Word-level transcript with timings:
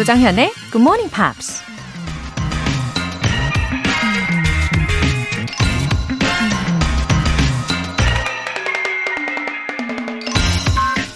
조장현의 0.00 0.50
Good 0.72 0.80
Morning 0.80 1.14
Pops. 1.14 1.62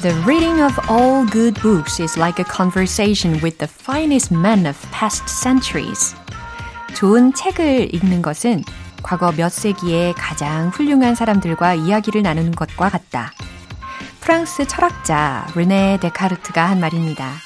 The 0.02 0.14
reading 0.26 0.60
of 0.60 0.78
all 0.90 1.24
good 1.30 1.58
books 1.62 1.98
is 1.98 2.18
like 2.18 2.38
a 2.38 2.44
conversation 2.44 3.40
with 3.42 3.56
the 3.56 3.66
finest 3.66 4.34
men 4.34 4.66
of 4.66 4.76
past 4.90 5.24
centuries. 5.30 6.14
좋은 6.94 7.32
책을 7.32 7.94
읽는 7.94 8.20
것은 8.20 8.64
과거 9.02 9.32
몇 9.32 9.48
세기의 9.48 10.12
가장 10.12 10.68
훌륭한 10.68 11.14
사람들과 11.14 11.72
이야기를 11.72 12.20
나누는 12.20 12.52
것과 12.52 12.90
같다. 12.90 13.32
프랑스 14.20 14.66
철학자 14.66 15.46
르네 15.54 16.00
데카르트가 16.02 16.68
한 16.68 16.80
말입니다. 16.80 17.43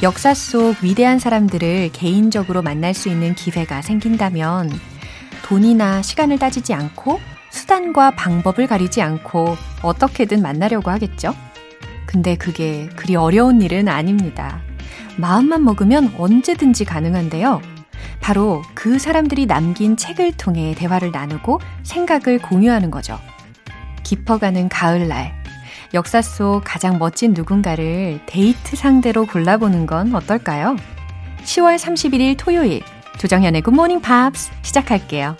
역사 0.00 0.32
속 0.32 0.76
위대한 0.82 1.18
사람들을 1.18 1.90
개인적으로 1.92 2.62
만날 2.62 2.94
수 2.94 3.08
있는 3.08 3.34
기회가 3.34 3.82
생긴다면 3.82 4.70
돈이나 5.44 6.02
시간을 6.02 6.38
따지지 6.38 6.72
않고 6.72 7.18
수단과 7.50 8.12
방법을 8.12 8.68
가리지 8.68 9.02
않고 9.02 9.56
어떻게든 9.82 10.40
만나려고 10.40 10.92
하겠죠? 10.92 11.34
근데 12.06 12.36
그게 12.36 12.88
그리 12.94 13.16
어려운 13.16 13.60
일은 13.60 13.88
아닙니다. 13.88 14.60
마음만 15.16 15.64
먹으면 15.64 16.14
언제든지 16.16 16.84
가능한데요. 16.84 17.60
바로 18.20 18.62
그 18.74 19.00
사람들이 19.00 19.46
남긴 19.46 19.96
책을 19.96 20.36
통해 20.36 20.76
대화를 20.76 21.10
나누고 21.10 21.60
생각을 21.82 22.38
공유하는 22.38 22.92
거죠. 22.92 23.18
깊어가는 24.04 24.68
가을날, 24.68 25.34
역사 25.94 26.20
속 26.20 26.62
가장 26.64 26.98
멋진 26.98 27.32
누군가를 27.32 28.20
데이트 28.26 28.76
상대로 28.76 29.26
골라보는 29.26 29.86
건 29.86 30.14
어떨까요? 30.14 30.76
10월 31.44 31.76
31일 31.76 32.36
토요일, 32.38 32.82
조정현의 33.18 33.62
Morning 33.66 34.06
Pops 34.06 34.50
시작할게요. 34.62 35.36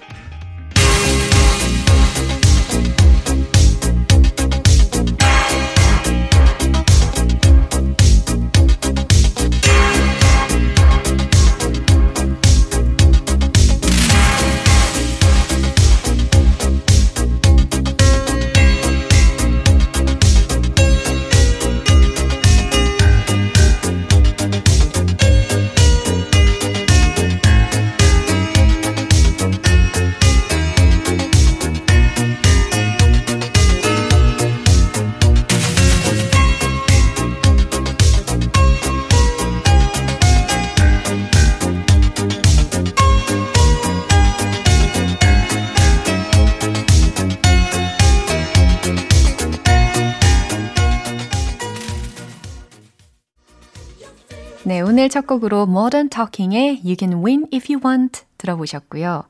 오늘 55.09 55.11
첫 55.11 55.27
곡으로 55.27 55.63
Modern 55.63 56.11
Talking의 56.11 56.83
You 56.85 56.95
Can 56.99 57.25
Win 57.25 57.47
If 57.51 57.73
You 57.73 57.81
Want 57.83 58.25
들어보셨고요. 58.37 59.23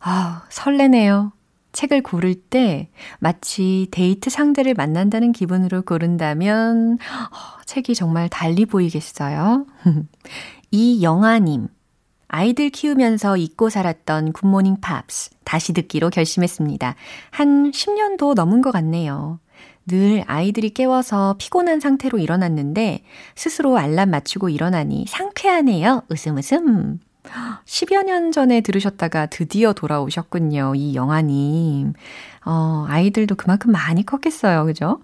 아, 0.00 0.42
설레네요. 0.50 1.32
책을 1.72 2.02
고를 2.02 2.34
때 2.34 2.90
마치 3.18 3.88
데이트 3.92 4.28
상대를 4.28 4.74
만난다는 4.74 5.32
기분으로 5.32 5.82
고른다면 5.82 6.98
어, 7.30 7.62
책이 7.64 7.94
정말 7.94 8.28
달리 8.28 8.66
보이겠어요. 8.66 9.64
이영아님. 10.70 11.68
아이들 12.28 12.68
키우면서 12.68 13.38
잊고 13.38 13.70
살았던 13.70 14.34
굿모닝 14.34 14.82
팝스 14.82 15.30
다시 15.44 15.72
듣기로 15.72 16.10
결심했습니다. 16.10 16.94
한 17.30 17.70
10년도 17.70 18.34
넘은 18.34 18.60
것 18.60 18.70
같네요. 18.70 19.38
늘 19.86 20.24
아이들이 20.26 20.70
깨워서 20.70 21.36
피곤한 21.38 21.80
상태로 21.80 22.18
일어났는데 22.18 23.02
스스로 23.34 23.76
알람 23.78 24.10
맞추고 24.10 24.48
일어나니 24.48 25.06
상쾌하네요. 25.08 26.02
웃음 26.08 26.36
웃음. 26.36 27.00
10여 27.64 28.04
년 28.04 28.32
전에 28.32 28.60
들으셨다가 28.60 29.26
드디어 29.26 29.72
돌아오셨군요. 29.72 30.74
이 30.74 30.94
영화님. 30.94 31.92
어, 32.44 32.84
아이들도 32.88 33.36
그만큼 33.36 33.72
많이 33.72 34.04
컸겠어요. 34.04 34.64
그죠? 34.66 35.00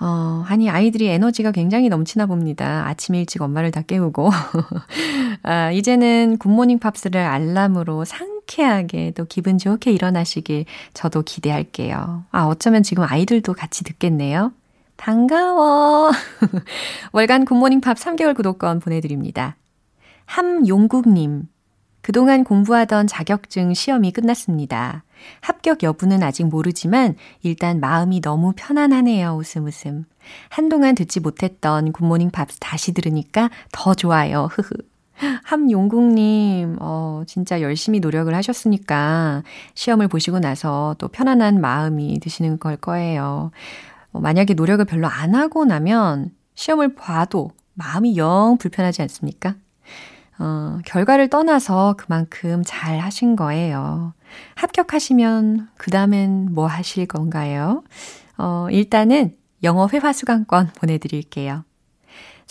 어, 0.00 0.44
아니, 0.48 0.68
아이들이 0.68 1.08
에너지가 1.08 1.52
굉장히 1.52 1.88
넘치나 1.88 2.26
봅니다. 2.26 2.86
아침 2.88 3.14
일찍 3.14 3.40
엄마를 3.42 3.70
다 3.70 3.82
깨우고. 3.82 4.30
아, 5.44 5.70
이제는 5.70 6.38
굿모닝 6.38 6.80
팝스를 6.80 7.20
알람으로 7.20 8.04
상 8.04 8.31
쾌하게 8.46 9.12
또 9.12 9.24
기분 9.24 9.58
좋게 9.58 9.92
일어나시길 9.92 10.64
저도 10.94 11.22
기대할게요. 11.22 12.24
아, 12.30 12.44
어쩌면 12.44 12.82
지금 12.82 13.04
아이들도 13.04 13.52
같이 13.54 13.84
듣겠네요. 13.84 14.52
반가워. 14.96 16.10
월간 17.12 17.44
굿모닝 17.44 17.80
팝스 17.80 17.96
3개월 17.96 18.36
구독권 18.36 18.80
보내드립니다. 18.80 19.56
함용국님. 20.26 21.48
그동안 22.02 22.42
공부하던 22.44 23.06
자격증 23.06 23.74
시험이 23.74 24.12
끝났습니다. 24.12 25.04
합격 25.40 25.84
여부는 25.84 26.22
아직 26.22 26.44
모르지만 26.44 27.16
일단 27.42 27.80
마음이 27.80 28.20
너무 28.20 28.52
편안하네요. 28.56 29.36
웃음 29.36 29.66
웃음. 29.66 30.04
한동안 30.48 30.94
듣지 30.94 31.20
못했던 31.20 31.92
굿모닝 31.92 32.30
팝스 32.30 32.58
다시 32.58 32.92
들으니까 32.92 33.50
더 33.70 33.94
좋아요. 33.94 34.48
흐흐. 34.50 34.74
함용국님, 35.44 36.76
어, 36.80 37.22
진짜 37.26 37.60
열심히 37.60 38.00
노력을 38.00 38.34
하셨으니까 38.34 39.42
시험을 39.74 40.08
보시고 40.08 40.38
나서 40.40 40.94
또 40.98 41.08
편안한 41.08 41.60
마음이 41.60 42.20
드시는 42.20 42.58
걸 42.58 42.76
거예요. 42.76 43.50
어, 44.12 44.20
만약에 44.20 44.54
노력을 44.54 44.84
별로 44.84 45.06
안 45.08 45.34
하고 45.34 45.64
나면 45.64 46.30
시험을 46.54 46.94
봐도 46.94 47.50
마음이 47.74 48.16
영 48.16 48.56
불편하지 48.58 49.02
않습니까? 49.02 49.54
어, 50.38 50.78
결과를 50.86 51.28
떠나서 51.28 51.94
그만큼 51.96 52.62
잘 52.66 52.98
하신 52.98 53.36
거예요. 53.36 54.14
합격하시면 54.56 55.68
그 55.76 55.90
다음엔 55.90 56.52
뭐 56.52 56.66
하실 56.66 57.06
건가요? 57.06 57.84
어, 58.38 58.66
일단은 58.70 59.36
영어 59.62 59.88
회화 59.92 60.12
수강권 60.12 60.72
보내드릴게요. 60.74 61.64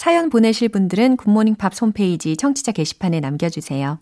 사연 0.02 0.32
보내실 0.32 0.70
분들은 0.70 1.16
굿모닝 1.16 1.58
팝 1.58 1.80
홈페이지 1.80 2.36
청취자 2.36 2.72
게시판에 2.72 3.20
남겨주세요. 3.20 4.00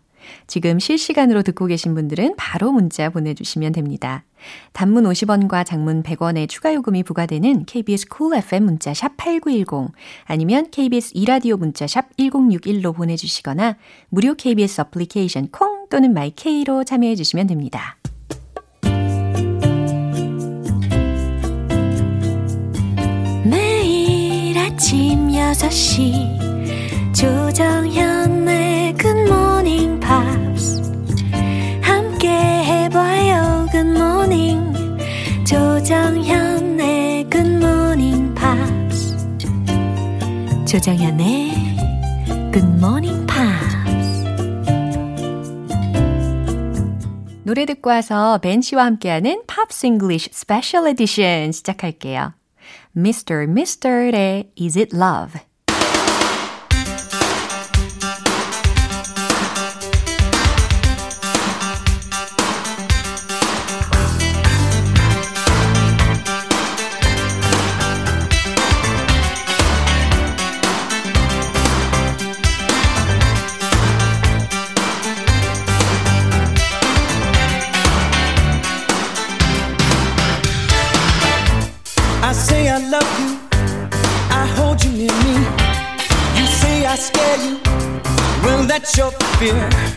지금 0.48 0.80
실시간으로 0.80 1.42
듣고 1.42 1.66
계신 1.66 1.94
분들은 1.94 2.36
바로 2.38 2.72
문자 2.72 3.10
보내주시면 3.10 3.74
됩니다. 3.74 4.24
단문 4.72 5.04
50원과 5.04 5.66
장문 5.66 6.04
100원의 6.04 6.48
추가 6.48 6.74
요금이 6.74 7.04
부과되는 7.04 7.66
KBS 7.66 8.06
cool 8.16 8.38
FM 8.38 8.64
문자 8.64 8.94
샵 8.94 9.18
8910 9.18 9.92
아니면 10.24 10.72
KBS 10.72 11.12
이라디오 11.16 11.58
문자 11.58 11.86
샵 11.86 12.16
1061로 12.16 12.96
보내주시거나 12.96 13.76
무료 14.08 14.36
KBS 14.36 14.80
어플리케이션 14.80 15.50
콩 15.52 15.90
또는 15.90 16.14
마이케이로 16.14 16.86
참여해 16.86 17.16
주시면 17.16 17.48
됩니다. 17.48 17.98
아침 24.80 25.28
6시 25.28 27.14
조정현의 27.14 28.94
굿모닝 28.94 30.00
팝스 30.00 30.82
함께 31.82 32.30
해봐요 32.30 33.68
굿모닝 33.74 34.74
조정현의 35.46 37.30
굿모닝 37.30 38.34
팝스 38.34 39.18
조정현의 40.66 41.52
굿모닝 42.54 43.28
팝스 43.28 44.24
노래 47.44 47.66
듣고 47.66 47.90
와서 47.90 48.38
벤 48.38 48.62
씨와 48.62 48.86
함께하는 48.86 49.44
팝스 49.46 49.88
English 49.88 50.30
special 50.32 50.88
edition 50.88 51.52
시작할게요. 51.52 52.39
Mr. 53.00 53.48
Mr의 53.48 54.52
Is 54.58 54.76
It 54.76 54.92
Love 54.92 55.49
fear. 89.40 89.89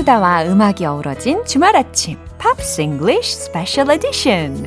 수다와 0.00 0.44
음악이 0.44 0.86
어우러진 0.86 1.44
주말 1.44 1.76
아침 1.76 2.16
팝스 2.38 2.80
English 2.80 3.36
special 3.36 3.90
edition 3.90 4.66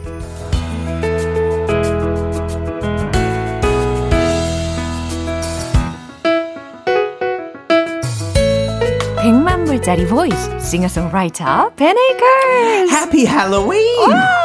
백만 9.22 9.66
불짜리 9.66 10.06
보이스 10.06 10.60
싱어송라이터 10.60 11.72
벤 11.78 11.96
에이커스 11.98 12.96
Happy 12.96 13.26
Halloween! 13.26 14.12
와, 14.12 14.16
웰 14.16 14.43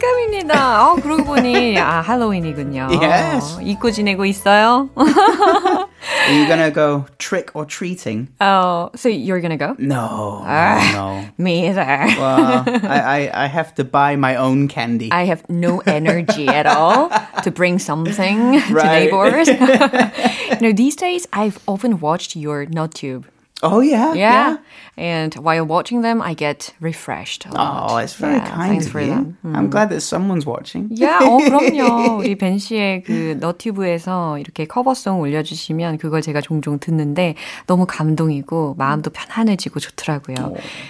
컴입니다. 0.00 0.82
어, 0.92 0.94
그러고 0.96 1.24
보니 1.24 1.78
아 1.78 2.00
할로윈이군요. 2.00 2.88
Yes. 3.00 3.58
잊고 3.62 3.90
지내고 3.90 4.24
있어요. 4.26 4.88
Are 4.96 6.34
you 6.38 6.46
gonna 6.46 6.70
go 6.70 7.04
trick 7.18 7.50
or 7.54 7.66
treating? 7.66 8.28
Oh, 8.40 8.90
so 8.94 9.08
you're 9.08 9.40
gonna 9.40 9.56
go? 9.56 9.74
No, 9.78 10.42
Ah. 10.46 10.90
no. 10.92 11.24
Me 11.38 11.68
either. 11.68 11.84
Well, 12.18 12.64
I, 12.84 13.30
I, 13.32 13.44
I 13.44 13.46
have 13.46 13.74
to 13.76 13.84
buy 13.84 14.16
my 14.16 14.36
own 14.36 14.68
candy. 14.68 15.10
I 15.12 15.24
have 15.24 15.42
no 15.48 15.80
energy 15.86 16.46
at 16.48 16.66
all 16.66 17.10
to 17.42 17.50
bring 17.50 17.78
something 17.78 18.60
to 18.60 18.74
Right. 18.74 19.10
neighbors. 19.10 19.48
you 19.48 20.60
know, 20.60 20.72
these 20.72 20.96
days 20.96 21.26
I've 21.32 21.58
often 21.66 22.00
watched 22.00 22.36
your 22.36 22.66
NotTube. 22.66 23.24
oh 23.63 23.81
yeah, 23.81 24.13
Yeah. 24.13 24.57
And 24.97 25.33
while 25.35 25.65
watching 25.65 26.01
them, 26.01 26.21
I 26.21 26.33
get 26.35 26.73
refreshed. 26.81 27.45
A 27.45 27.53
lot. 27.55 27.91
Oh, 27.91 27.97
it's 27.97 28.13
very 28.13 28.35
Yeah, 28.35 28.45
kind 28.45 28.81
of 28.85 28.93
you. 28.93 29.07
them. 29.07 29.37
I'm 29.43 29.69
glad 29.69 29.89
that 29.89 30.01
someone's 30.01 30.45
watching. 30.45 30.89
야, 31.01 31.17
어, 31.21 31.37
그럼요. 31.37 32.17
우리 32.19 32.35
벤 32.37 32.57
씨의 32.59 33.03
그 33.03 33.37
너튜브에서 33.39 34.37
이렇게 34.37 34.65
커버송 34.65 35.21
올려주시면 35.21 35.97
그걸 35.97 36.21
제가 36.21 36.41
종종 36.41 36.77
듣는데 36.79 37.35
너무 37.67 37.85
감동이고 37.87 38.75
마음도 38.77 39.09
편안해지고 39.11 39.79
좋더라고요. 39.79 40.35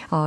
어, 0.09 0.25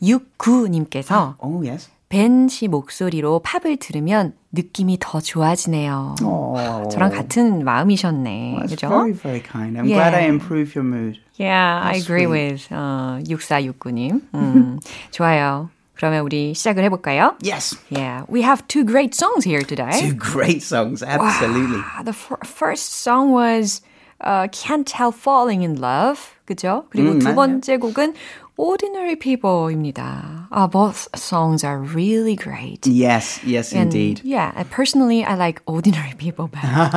6469님께서 0.00 1.36
Oh 1.42 1.60
yes. 1.66 1.90
벤 2.10 2.48
씨 2.48 2.66
목소리로 2.66 3.38
팝을 3.44 3.76
들으면 3.76 4.34
느낌이 4.50 4.98
더 5.00 5.20
좋아지네요. 5.20 6.16
Oh, 6.24 6.88
저랑 6.90 7.12
같은 7.12 7.62
마음이셨네. 7.64 8.56
that's 8.58 8.70
그죠? 8.74 8.88
very 8.88 9.12
very 9.12 9.40
kind. 9.40 9.78
I'm 9.78 9.86
glad 9.86 10.12
I 10.16 10.22
Yeah. 10.26 10.34
improved 10.34 10.74
your 10.76 10.82
mood. 10.84 11.20
Yeah, 11.38 11.78
I 11.86 11.94
agree 12.02 12.26
sweet. 12.26 12.66
with 12.66 12.68
어, 12.74 13.20
6469님. 13.28 14.22
음, 14.34 14.80
좋아요. 15.12 15.70
그러면 15.94 16.24
우리 16.24 16.52
시작을 16.52 16.82
해볼까요? 16.84 17.36
Yes, 17.44 17.78
Yeah, 17.94 18.24
we 18.28 18.42
have 18.42 18.66
two 18.66 18.84
great 18.84 19.14
songs 19.14 19.44
here 19.46 19.62
today. 19.62 19.94
two 20.00 20.16
great 20.18 20.62
songs. 20.66 21.04
Absolutely. 21.06 21.78
Ah, 21.78 22.02
the 22.02 22.12
fir- 22.12 22.42
first 22.44 22.90
song 23.06 23.30
was 23.30 23.82
uh, 24.18 24.48
Can't 24.50 24.90
Help 24.90 25.14
Falling 25.14 25.62
in 25.62 25.78
Love. 25.78 26.34
그죠? 26.44 26.86
그리고 26.90 27.12
음, 27.12 27.18
두. 27.20 27.32
번째 27.36 27.76
곡은 27.76 28.14
Ordinary 28.59 29.15
People입니다. 29.17 30.47
Ah, 30.51 30.67
both 30.67 31.07
songs 31.15 31.63
are 31.63 31.79
really 31.79 32.35
great. 32.35 32.87
Yes, 32.87 33.39
yes, 33.43 33.73
And, 33.73 33.83
indeed. 33.93 34.21
Yeah, 34.23 34.51
and 34.55 34.69
personally, 34.69 35.23
I 35.25 35.35
like 35.35 35.61
Ordinary 35.67 36.13
People 36.17 36.47
better. 36.47 36.89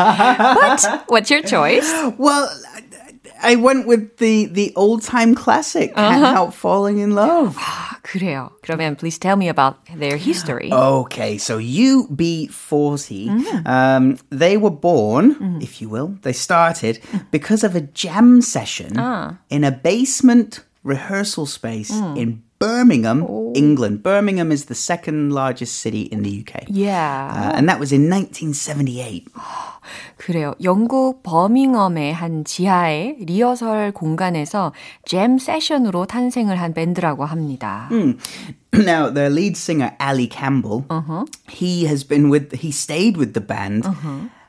but 0.54 1.04
what's 1.08 1.30
your 1.30 1.42
choice? 1.42 1.88
Well, 2.16 2.48
I 3.42 3.56
went 3.56 3.86
with 3.86 4.16
the 4.18 4.46
the 4.46 4.72
old 4.76 5.02
time 5.02 5.34
classic. 5.34 5.94
Can't 5.94 6.24
help 6.34 6.54
falling 6.54 6.98
in 6.98 7.14
love. 7.14 7.56
아, 7.58 7.96
그래요. 8.02 8.50
그러면 8.62 8.96
please 8.96 9.18
tell 9.18 9.36
me 9.36 9.48
about 9.48 9.76
their 9.98 10.16
history. 10.16 10.70
Okay, 10.72 11.38
so 11.38 11.58
UB40, 11.58 13.66
um, 13.66 14.16
they 14.30 14.56
were 14.56 14.70
born, 14.70 15.58
if 15.60 15.80
you 15.80 15.88
will, 15.88 16.16
they 16.22 16.32
started 16.32 17.00
because 17.30 17.62
of 17.64 17.74
a 17.76 17.80
jam 17.80 18.40
session 18.42 18.98
in 19.50 19.64
a 19.64 19.70
basement 19.72 20.60
rehearsal 20.84 21.46
space 21.46 21.90
in 22.16 22.42
Birmingham, 22.58 23.22
England. 23.54 24.02
Birmingham 24.02 24.50
is 24.50 24.66
the 24.66 24.74
second 24.74 25.30
largest 25.30 25.78
city 25.80 26.02
in 26.02 26.22
the 26.22 26.42
UK. 26.42 26.64
Yeah. 26.68 27.30
Uh, 27.30 27.56
and 27.56 27.68
that 27.68 27.78
was 27.78 27.92
in 27.92 28.10
1978. 28.10 29.28
그래요. 30.16 30.54
영국 30.62 31.22
버밍엄의 31.22 32.12
한 32.12 32.44
지하의 32.44 33.18
리허설 33.20 33.92
공간에서 33.92 34.72
잼 35.04 35.38
세션으로 35.38 36.06
탄생을 36.06 36.60
한 36.60 36.74
밴드라고 36.74 37.24
합니다. 37.24 37.88
now, 38.72 39.08
their 39.08 39.30
lead 39.30 39.56
singer, 39.56 39.94
Ali 40.00 40.26
Campbell, 40.26 40.84
he 41.48 41.86
has 41.86 42.02
been 42.04 42.28
with, 42.28 42.52
he 42.60 42.70
stayed 42.70 43.16
with 43.16 43.34
the 43.34 43.40
band, 43.40 43.86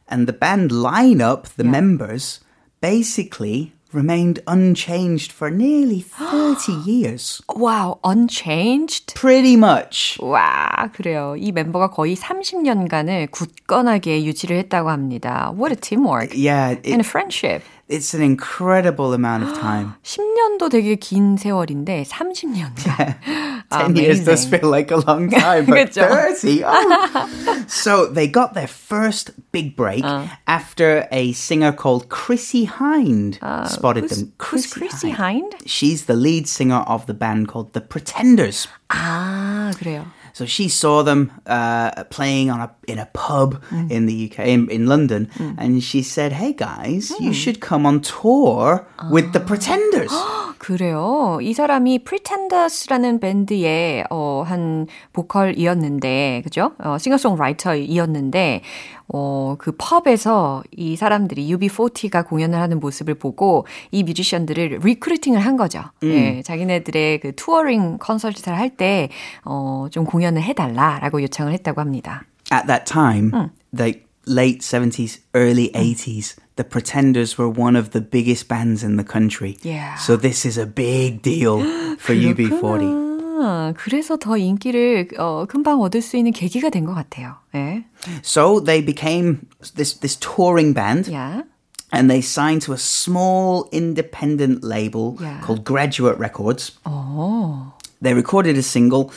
and 0.07 0.27
the 0.27 0.33
band 0.33 0.71
lineup, 0.71 1.45
the 1.55 1.63
members, 1.63 2.39
basically 2.81 3.72
remained 3.94 4.40
unchanged 4.46 5.32
for 5.32 5.50
nearly 5.50 6.00
30 6.00 6.72
years. 6.84 7.40
Wow, 7.54 7.98
unchanged? 8.04 9.14
Pretty 9.14 9.54
much. 9.56 10.18
와, 10.20 10.90
그래요. 10.92 11.34
이 11.38 11.52
멤버가 11.52 11.90
거의 11.90 12.16
30년간을 12.16 13.30
굳건하게 13.30 14.24
유지를 14.24 14.56
했다고 14.58 14.90
합니다. 14.90 15.52
What 15.56 15.72
a 15.72 15.76
teamwork. 15.76 16.34
Yeah, 16.34 16.76
And 16.84 16.96
a 16.96 17.00
it, 17.00 17.06
friendship. 17.06 17.62
it's 17.89 18.13
an 18.13 18.21
incredible 18.21 19.13
amount 19.13 19.43
of 19.43 19.53
time. 19.57 19.95
10년도 20.03 20.69
되게 20.69 20.95
긴 20.95 21.37
세월인데 21.37 22.05
30년간. 22.05 23.63
10 23.69 23.95
years 23.95 24.23
does 24.23 24.45
feel 24.45 24.69
like 24.69 24.91
a 24.91 24.97
long 25.07 25.29
time, 25.29 25.65
but 25.65 25.89
그쵸? 25.89 26.07
30? 26.07 26.63
Oh. 26.65 27.65
so 27.67 28.05
they 28.05 28.27
got 28.27 28.53
their 28.53 28.67
first 28.67 29.31
big 29.51 29.75
break 29.75 30.03
after 30.47 31.07
a 31.11 31.33
singer 31.33 31.71
called 31.71 32.09
Chrissy 32.09 32.65
Hind 32.65 33.39
spotted 33.65 34.05
who's, 34.05 34.17
them. 34.17 34.33
who's 34.37 34.71
Chrissy 34.71 35.11
Hind? 35.11 35.55
She's 35.65 36.05
the 36.05 36.15
lead 36.15 36.47
singer 36.47 36.83
of 36.87 37.05
the 37.07 37.13
band 37.13 37.47
called 37.47 37.73
The 37.73 37.81
Pretenders. 37.81 38.67
아, 38.89 39.71
그래요. 39.77 40.05
So 40.33 40.45
she 40.45 40.69
saw 40.69 41.03
them 41.03 41.31
uh, 41.45 42.03
playing 42.09 42.49
on 42.49 42.61
a 42.61 42.71
in 42.87 42.99
a 42.99 43.07
pub 43.13 43.61
in 43.89 44.05
the 44.05 44.29
UK 44.29 44.47
in, 44.47 44.69
in 44.69 44.85
London, 44.87 45.29
and 45.57 45.83
she 45.83 46.01
said, 46.01 46.31
"Hey 46.33 46.53
guys, 46.53 47.11
you 47.19 47.33
should 47.33 47.59
come 47.59 47.85
on 47.85 48.01
tour 48.01 48.85
with 49.11 49.33
the 49.33 49.39
Pretenders." 49.39 50.13
그래요. 50.59 51.39
이 51.41 51.53
사람이 51.53 52.03
Pretenders라는 52.03 53.19
밴드의 53.19 54.03
어, 54.11 54.43
한 54.45 54.85
보컬이었는데, 55.13 56.41
그죠? 56.43 56.73
어, 56.83 56.97
싱어송라이터이었는데, 56.99 58.61
어, 59.08 59.56
그 59.58 59.72
펍에서 59.76 60.62
이 60.70 60.96
사람들이 60.96 61.54
UB40가 61.54 62.26
공연을 62.26 62.58
하는 62.58 62.80
모습을 62.80 63.14
보고 63.14 63.66
이 63.90 64.02
뮤지션들을 64.02 64.80
recruiting을 64.82 65.40
한 65.40 65.56
거죠. 65.56 65.82
예, 66.04 66.42
자기네들의 66.42 67.20
그 67.20 67.34
touring 67.34 67.98
콘서트를 67.98 68.58
할 68.58 68.70
때, 68.70 69.10
어, 69.44 69.86
좀 69.90 70.04
공연을 70.04 70.42
해달라라고 70.42 71.22
요청을 71.22 71.52
했다고 71.52 71.80
합니다. 71.80 72.24
At 72.52 72.66
that 72.66 72.84
time, 72.84 73.30
the 73.76 74.02
late 74.26 74.62
seventies, 74.62 75.20
early 75.34 75.70
eighties, 75.74 76.36
the 76.56 76.68
Pretenders 76.68 77.38
were 77.38 77.50
one 77.50 77.76
of 77.76 77.90
the 77.90 78.00
biggest 78.00 78.48
bands 78.48 78.84
in 78.84 78.96
the 78.96 79.04
country. 79.04 79.56
Yeah. 79.62 79.96
So 79.96 80.16
this 80.16 80.46
is 80.46 80.58
a 80.58 80.66
big 80.66 81.22
deal 81.22 81.60
for 81.98 82.14
UB40. 82.14 83.13
아, 83.33 83.73
그래서 83.77 84.17
더 84.17 84.37
인기를 84.37 85.09
어, 85.17 85.45
금방 85.47 85.81
얻을 85.81 86.01
수 86.01 86.17
있는 86.17 86.31
계기가 86.31 86.69
된 86.69 86.85
것 86.85 86.93
같아요. 86.93 87.35
예. 87.55 87.83
So 88.23 88.61
they 88.63 88.83
became 88.85 89.39
this 89.75 89.99
this 89.99 90.17
touring 90.19 90.73
band. 90.73 91.11
야. 91.13 91.43
and 91.91 92.07
they 92.07 92.21
signed 92.21 92.61
to 92.63 92.71
a 92.71 92.77
small 92.77 93.67
independent 93.73 94.63
label 94.63 95.17
Yeah. 95.19 95.41
called 95.41 95.63
Graduate 95.65 96.19
Records. 96.19 96.77
어. 96.85 97.73
They 98.01 98.13
recorded 98.13 98.55
a 98.57 98.61
single. 98.61 99.09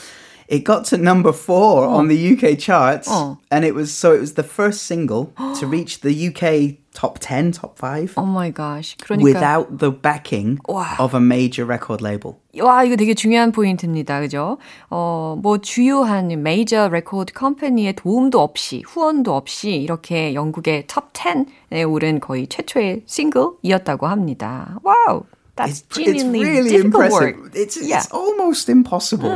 It 0.49 0.65
got 0.65 0.83
to 0.89 0.97
number 0.97 1.31
four 1.31 1.85
on 1.87 2.09
the 2.09 2.17
UK 2.17 2.57
charts, 2.59 3.07
Oh. 3.09 3.37
and 3.49 3.63
it 3.65 3.73
was 3.73 3.91
so 3.91 4.13
it 4.13 4.19
was 4.19 4.33
the 4.35 4.43
first 4.43 4.83
single 4.85 5.31
to 5.59 5.65
reach 5.65 6.01
the 6.01 6.11
UK 6.13 6.77
top 6.93 7.17
ten, 7.19 7.51
top 7.51 7.79
five, 7.79 8.13
Oh 8.17 8.25
my 8.27 8.51
gosh. 8.53 8.95
그러니까 8.99 9.23
without 9.23 9.79
the 9.79 9.89
backing 9.89 10.59
Wow. 10.67 10.99
of 10.99 11.15
a 11.15 11.21
major 11.21 11.65
record 11.65 12.03
label. 12.03 12.35
와, 12.59 12.83
이거 12.83 12.95
되게 12.97 13.13
중요한 13.15 13.51
포인트입니다. 13.53 14.19
그죠? 14.19 14.57
어, 14.91 15.39
뭐 15.41 15.57
주요한 15.57 16.27
메이저 16.43 16.89
레코드 16.89 17.33
컴퍼니의 17.33 17.93
도움도 17.95 18.39
없이 18.39 18.83
후원도 18.85 19.33
없이 19.33 19.71
이렇게 19.71 20.35
영국의 20.35 20.85
톱 20.87 21.13
10에 21.13 21.89
오른 21.89 22.19
거의 22.19 22.47
최초의 22.47 23.03
싱글이었다고 23.07 24.05
합니다. 24.07 24.77
와우. 24.83 25.23
That's 25.57 25.81
It's, 25.81 25.97
it's 25.97 25.97
genuinely 26.17 26.41
really 26.41 26.69
difficult 26.71 27.13
impressive. 27.13 27.37
work. 27.37 27.51
It's, 27.53 27.77
Yeah. 27.77 28.01
Hmm. 28.01 28.01
it's 28.01 28.11
almost 28.11 28.69
impossible. 28.69 29.29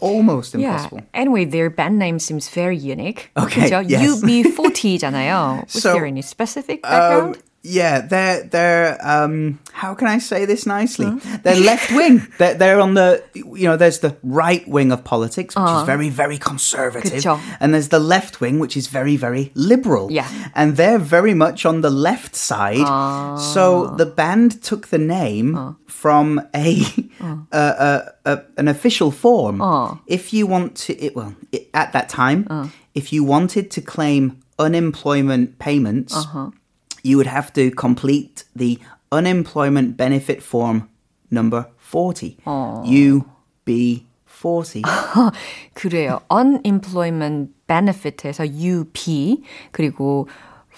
Almost 0.00 0.54
impossible. 0.54 0.98
Yeah. 1.02 1.20
Anyway, 1.26 1.44
their 1.44 1.70
band 1.70 1.98
name 1.98 2.20
seems 2.20 2.48
very 2.48 2.76
unique. 2.78 3.30
Okay, 3.36 3.66
그죠? 3.68 3.82
yes. 3.82 4.22
UB40잖아요. 4.22 5.64
Was 5.72 5.82
So, 5.82 5.92
there 5.94 6.06
any 6.06 6.22
specific 6.22 6.82
background? 6.82 7.36
Um, 7.36 7.42
yeah, 7.63 8.01
they're 8.01 8.43
they're 8.43 8.97
um 9.01 9.59
how 9.71 9.93
can 9.93 10.07
I 10.07 10.17
say 10.17 10.45
this 10.45 10.65
nicely? 10.65 11.11
They're 11.43 11.59
left 11.59 11.91
wing. 11.95 12.25
They're 12.37 12.55
they're 12.55 12.79
on 12.79 12.95
the 12.95 13.23
you 13.33 13.67
know 13.67 13.77
there's 13.77 13.99
the 13.99 14.17
right 14.23 14.67
wing 14.67 14.91
of 14.91 15.03
politics 15.03 15.55
which 15.55 15.63
is 15.63 15.69
uh-huh. 15.69 15.85
very 15.85 16.09
very 16.09 16.37
conservative, 16.37 17.23
그쵸. 17.23 17.39
and 17.59 17.73
there's 17.73 17.89
the 17.89 17.99
left 17.99 18.41
wing 18.41 18.59
which 18.59 18.75
is 18.75 18.87
very 18.87 19.15
very 19.15 19.51
liberal. 19.53 20.11
Yeah. 20.11 20.27
and 20.55 20.77
they're 20.77 20.99
very 20.99 21.33
much 21.33 21.65
on 21.65 21.81
the 21.81 21.89
left 21.89 22.35
side. 22.35 22.87
So 23.39 23.87
ah. 23.87 23.95
the 23.95 24.05
band 24.05 24.61
took 24.63 24.87
the 24.87 24.97
name 24.97 25.77
from 25.87 26.41
a, 26.55 26.81
a, 27.19 27.57
a, 27.57 28.11
a 28.25 28.41
an 28.57 28.67
official 28.67 29.11
form. 29.11 29.61
If 30.07 30.33
you 30.33 30.47
want 30.47 30.75
to, 30.87 30.97
it, 30.97 31.15
well, 31.15 31.35
it, 31.51 31.69
at 31.73 31.93
that 31.93 32.09
time, 32.09 32.71
if 32.93 33.13
you 33.13 33.23
wanted 33.23 33.71
to 33.71 33.81
claim 33.81 34.41
unemployment 34.59 35.57
payments 35.57 36.15
uh-huh 36.15 36.51
you 37.02 37.16
would 37.16 37.28
have 37.28 37.52
to 37.52 37.70
complete 37.70 38.44
the 38.54 38.78
unemployment 39.12 39.96
benefit 39.96 40.42
form 40.42 40.88
number 41.30 41.66
40. 41.78 42.36
UB40. 42.44 44.82
그래요. 45.74 46.20
Unemployment 46.30 47.52
Benefit에서 47.66 48.44
UB 48.44 49.42
그리고 49.72 50.28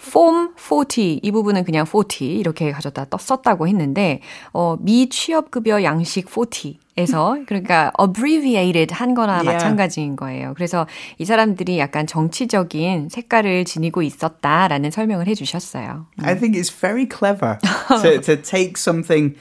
Form 0.05 0.49
40 0.57 1.19
이 1.23 1.31
부분은 1.31 1.63
그냥 1.63 1.85
40 1.85 2.21
이렇게 2.39 2.71
가져다 2.71 3.05
떴- 3.09 3.17
썼다고 3.17 3.67
했는데 3.67 4.19
어, 4.51 4.75
미 4.79 5.07
취업급여 5.09 5.83
양식 5.83 6.29
40 6.29 6.81
에서 6.95 7.37
그러니까 7.47 7.91
abbreviated 7.99 8.93
한 8.93 9.15
거나 9.15 9.33
Yeah. 9.41 9.51
마찬가지인 9.53 10.15
거예요. 10.15 10.53
그래서 10.55 10.85
이 11.17 11.25
사람들이 11.25 11.79
약간 11.79 12.05
정치적인 12.05 13.09
색깔을 13.09 13.65
지니고 13.65 14.03
있었다라는 14.03 14.91
설명을 14.91 15.25
해 15.27 15.33
주셨어요. 15.33 16.05
I 16.21 16.37
think 16.37 16.59
it's 16.59 16.69
very 16.71 17.07
clever 17.09 17.57
to, 18.03 18.21
to 18.21 18.35
take 18.41 18.73
something 18.77 19.35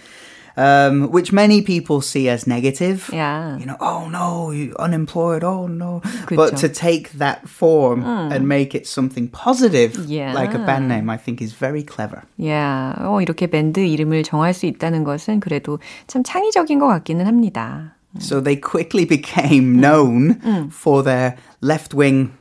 um, 0.57 1.11
which 1.11 1.31
many 1.31 1.61
people 1.61 2.01
see 2.01 2.27
as 2.29 2.47
negative. 2.47 3.09
Yeah. 3.13 3.57
You 3.59 3.65
know, 3.67 3.77
oh 3.79 4.09
no, 4.09 4.51
you 4.51 4.75
unemployed, 4.79 5.43
oh 5.43 5.67
no. 5.67 6.01
그쵸. 6.25 6.35
But 6.35 6.57
to 6.57 6.67
take 6.69 7.11
that 7.19 7.47
form 7.47 8.03
and 8.03 8.47
make 8.47 8.73
it 8.73 8.87
something 8.87 9.27
positive, 9.29 9.95
Yeah. 10.07 10.33
like 10.33 10.53
a 10.55 10.59
band 10.59 10.87
name, 10.87 11.09
I 11.09 11.17
think 11.17 11.41
is 11.41 11.53
very 11.53 11.83
clever. 11.83 12.23
야, 12.43 12.95
어, 12.99 13.21
이렇게 13.21 13.47
밴드 13.47 13.79
이름을 13.79 14.23
정할 14.23 14.53
수 14.53 14.65
있다는 14.65 15.03
것은 15.03 15.39
그래도 15.39 15.79
참 16.07 16.23
창의적인 16.23 16.79
것 16.79 16.87
같기는 16.87 17.25
합니다. 17.27 17.93
So 18.19 18.41
they 18.41 18.55
quickly 18.59 19.05
became 19.05 19.79
known 19.79 20.39
for 20.71 21.03
their 21.03 21.35
left 21.61 21.93
wing 21.93 22.31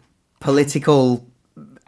political 0.41 1.21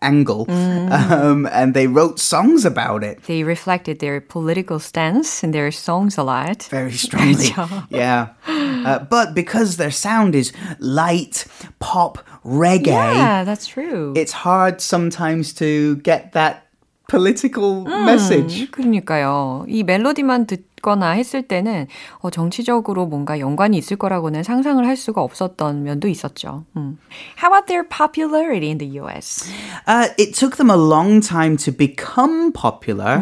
angle, 0.02 0.46
um, 0.48 1.48
and 1.50 1.74
they 1.74 1.88
wrote 1.88 2.20
songs 2.20 2.64
about 2.64 3.02
it 3.02 3.18
They 3.26 3.42
reflected 3.42 3.98
their 3.98 4.20
political 4.20 4.78
stance 4.78 5.42
in 5.42 5.50
their 5.50 5.72
songs 5.72 6.16
a 6.16 6.22
lot. 6.22 6.68
very 6.70 6.92
strongly. 6.92 7.34
그렇죠. 7.50 7.82
yeah. 7.90 8.28
Uh, 8.46 9.00
but 9.00 9.34
because 9.34 9.76
their 9.76 9.90
sound 9.90 10.36
is 10.36 10.52
light, 10.78 11.46
pop, 11.80 12.18
reggae, 12.46 12.86
Yeah, 12.94 13.42
that's 13.42 13.66
true. 13.66 14.12
it's 14.14 14.32
hard 14.46 14.80
sometimes 14.80 15.52
to 15.54 15.96
get 16.06 16.30
that 16.32 16.68
political 17.08 17.82
message. 17.84 18.70
그러니까요. 18.70 19.64
이 19.68 19.82
멜로디만 19.82 20.46
듣 20.46 20.62
거나 20.83 21.11
했을 21.11 21.41
때는 21.41 21.87
어, 22.19 22.29
정치적으로 22.29 23.07
뭔가 23.07 23.39
연관이 23.39 23.77
있을 23.77 23.97
거라고는 23.97 24.43
상상을 24.43 24.85
할 24.85 24.95
수가 24.95 25.23
없었던 25.23 25.81
면도 25.81 26.07
있었죠. 26.07 26.65
음. 26.77 26.99
How 27.41 27.51
about 27.51 27.65
their 27.65 27.87
popularity 27.87 28.69
in 28.69 28.77
the 28.77 28.99
US? 28.99 29.49
Uh, 29.87 30.09
it 30.19 30.37
took 30.37 30.57
them 30.57 30.69
a 30.69 30.77
long 30.77 31.19
time 31.21 31.57
to 31.57 31.71
become 31.71 32.51
popular, 32.53 33.17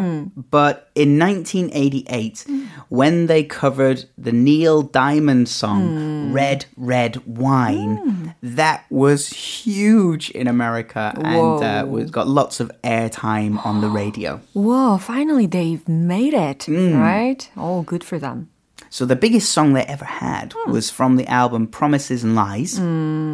but 0.50 0.91
in 0.95 1.19
1988, 1.19 2.45
when 2.89 3.27
they 3.27 3.43
covered 3.43 4.05
the 4.17 4.31
Neil 4.31 4.81
Diamond 4.81 5.47
song 5.49 6.33
"Red 6.33 6.65
Red 6.75 7.25
Wine," 7.25 8.35
that 8.41 8.85
was 8.89 9.29
huge 9.29 10.29
in 10.31 10.47
America 10.47 11.13
and 11.15 11.63
uh, 11.63 11.85
was 11.87 12.11
got 12.11 12.27
lots 12.27 12.59
of 12.59 12.71
airtime 12.83 13.63
on 13.65 13.81
the 13.81 13.89
radio. 13.89 14.41
Whoa, 14.53 14.97
finally 14.97 15.45
they've 15.45 15.87
made 15.87 16.33
it, 16.33 16.67
right? 16.67 17.49
Oh, 17.55 17.83
good 17.83 18.03
for 18.03 18.19
them. 18.19 18.49
So 18.89 19.05
the 19.05 19.15
biggest 19.15 19.51
song 19.51 19.73
they 19.73 19.83
ever 19.83 20.05
had 20.05 20.53
was 20.67 20.89
from 20.89 21.17
the 21.17 21.27
album 21.27 21.67
"Promises 21.67 22.23
and 22.23 22.35
Lies." 22.35 22.79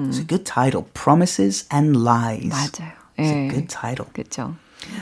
It's 0.09 0.19
a 0.19 0.23
good 0.25 0.45
title, 0.45 0.83
"Promises 0.93 1.65
and 1.69 2.03
Lies." 2.03 2.51
맞아요. 2.51 2.93
It's 3.17 3.29
예. 3.29 3.45
a 3.45 3.49
good 3.49 3.69
title. 3.69 4.07
그렇죠. 4.13 4.55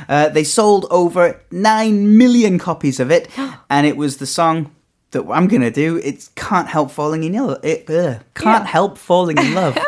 Uh, 0.08 0.30
they 0.30 0.44
sold 0.44 0.86
over 0.92 1.40
9 1.52 2.18
million 2.18 2.60
copies 2.60 3.00
of 3.00 3.12
it, 3.12 3.30
and 3.70 3.88
it 3.88 3.98
was 3.98 4.18
the 4.18 4.26
song 4.26 4.72
that 5.12 5.24
I'm 5.30 5.48
going 5.48 5.62
to 5.62 5.72
do. 5.72 5.98
It 5.98 6.30
can't 6.36 6.68
help 6.68 6.92
falling 6.92 7.24
in 7.24 7.34
love. 7.34 7.60
It 7.64 7.90
ugh, 7.90 8.22
can't 8.36 8.66
help 8.66 8.98
falling 8.98 9.38
in 9.38 9.54
love. 9.54 9.78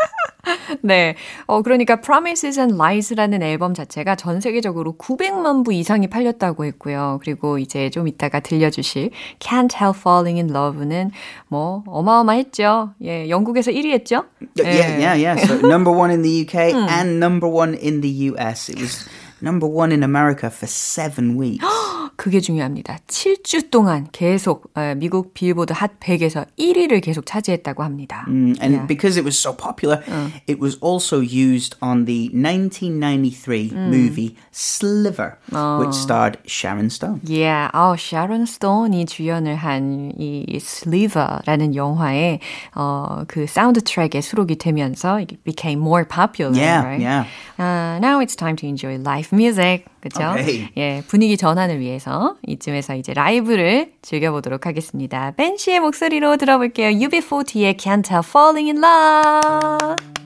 네. 0.84 1.16
어, 1.48 1.62
그러니까 1.62 2.02
Promises 2.02 2.60
and 2.60 2.76
Lies라는 2.76 3.42
앨범 3.42 3.74
자체가 3.74 4.16
전 4.16 4.42
세계적으로 4.42 4.96
900만 4.98 5.64
부 5.64 5.74
이상이 5.74 6.08
팔렸다고 6.08 6.66
했고요. 6.66 7.20
그리고 7.22 7.58
이제 7.58 7.90
좀 7.90 8.08
이따가 8.08 8.42
들려주실 8.42 9.12
Can't 9.40 9.74
Help 9.74 10.00
Falling 10.00 10.40
in 10.40 10.50
Love는 10.54 11.12
뭐 11.48 11.84
어마어마했죠. 11.88 12.94
예, 13.04 13.30
영국에서 13.30 13.72
1위 13.72 13.92
했죠? 13.92 14.26
yeah, 14.58 14.98
yeah, 14.98 15.16
yeah. 15.16 15.38
So 15.46 15.56
number 15.66 15.92
one 15.92 16.12
in 16.12 16.22
the 16.22 16.44
UK 16.44 16.74
and 16.74 17.20
number 17.20 17.48
one 17.48 17.74
in 17.76 18.02
the 18.02 18.32
US. 18.32 18.70
It 18.70 18.80
was 18.80 19.08
number 19.41 19.67
one 19.67 19.93
in 19.93 20.03
America 20.03 20.51
for 20.51 20.67
seven 20.67 21.37
weeks. 21.37 21.65
그게 22.19 22.41
중요합니다. 22.41 22.99
7주 23.07 23.71
동안 23.71 24.09
계속 24.11 24.73
에, 24.77 24.97
미국 24.97 25.35
빌보드 25.35 25.73
핫 25.73 26.01
100에서 26.01 26.47
1위를 26.59 27.01
계속 27.01 27.25
차지했다고 27.25 27.85
합니다. 27.85 28.25
Mm, 28.27 28.59
and 28.61 28.75
Yeah. 28.75 28.87
because 28.89 29.17
it 29.17 29.23
was 29.25 29.39
so 29.39 29.55
popular, 29.55 30.03
it 30.49 30.59
was 30.61 30.77
also 30.83 31.21
used 31.23 31.77
on 31.81 32.07
the 32.07 32.29
1993 32.35 33.71
movie 33.73 34.35
Sliver, 34.51 35.39
which 35.79 35.95
starred 35.95 36.39
Sharon 36.45 36.91
Stone. 36.91 37.21
Yeah, 37.25 37.71
아, 37.73 37.95
샤론 37.97 38.47
스톤이 38.47 39.07
주연을 39.07 39.55
한 39.55 40.11
이 40.19 40.45
Sliver라는 40.51 41.77
영화에 41.77 42.41
어, 42.75 43.23
그 43.29 43.47
사운드 43.47 43.81
트랙에 43.81 44.21
수록이 44.21 44.57
되면서 44.57 45.19
it 45.21 45.37
became 45.45 45.79
more 45.81 46.05
popular, 46.05 46.53
Yeah, 46.59 46.83
right? 46.83 47.01
yeah. 47.01 47.25
Uh, 47.59 47.99
now 48.01 48.19
it's 48.21 48.35
time 48.35 48.57
to 48.57 48.67
enjoy 48.67 48.99
live 48.99 49.31
music. 49.33 49.85
그죠? 50.01 50.23
Okay. 50.31 50.69
예, 50.77 51.03
분위기 51.09 51.37
전환을 51.37 51.81
위해서 51.81 52.37
이쯤에서 52.47 52.95
이제 52.95 53.13
라이브를 53.15 53.93
즐겨보도록 54.03 54.67
하겠습니다. 54.67 55.33
벤 55.37 55.57
씨의 55.57 55.81
목소리로 55.81 56.37
들어볼게요. 56.37 56.91
UB40의 56.91 57.77
Can't 57.77 58.11
Help 58.11 58.29
Falling 58.29 58.71
in 58.71 58.83
Love. 58.83 60.18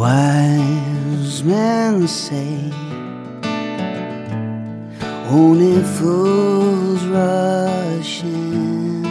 Wise 0.00 1.44
men 1.44 2.08
say 2.08 2.72
only 5.28 5.82
fools 5.82 7.04
rush 7.04 8.22
in, 8.24 9.02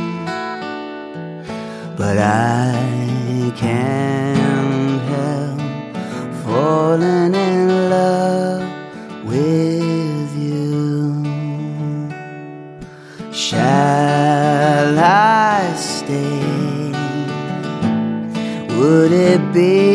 but 1.96 2.18
I 2.18 3.54
can't 3.56 5.02
help 5.14 5.62
falling 6.44 7.36
in 7.36 7.68
love 7.92 8.68
with 9.26 10.32
you. 10.36 11.14
Shall 13.32 14.98
I 14.98 15.72
stay? 15.76 16.92
Would 18.76 19.12
it 19.12 19.54
be 19.54 19.89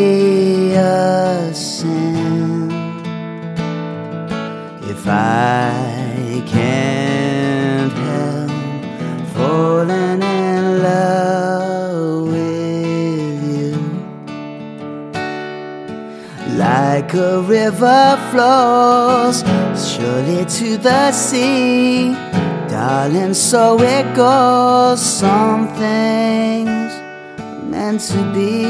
a 17.17 17.41
river 17.41 18.17
flows 18.31 19.43
surely 19.75 20.45
to 20.45 20.77
the 20.77 21.11
sea, 21.11 22.13
darling. 22.69 23.33
So 23.33 23.79
it 23.81 24.15
goes. 24.15 25.01
Some 25.01 25.67
things 25.75 26.91
are 27.39 27.61
meant 27.63 28.01
to 28.11 28.23
be. 28.33 28.65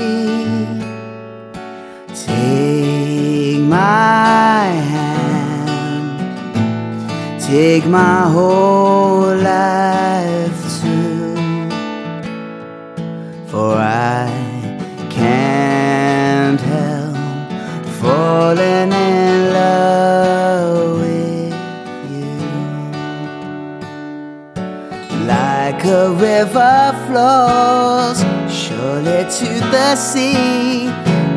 Take 2.14 3.60
my 3.62 4.66
hand, 4.94 6.20
take 7.42 7.86
my 7.86 8.30
whole 8.30 9.36
life 9.36 10.82
too, 10.82 11.36
for 13.48 13.76
I 13.76 14.65
flows 27.26 28.20
surely 28.52 29.22
to 29.40 29.50
the 29.74 29.96
sea, 29.96 30.88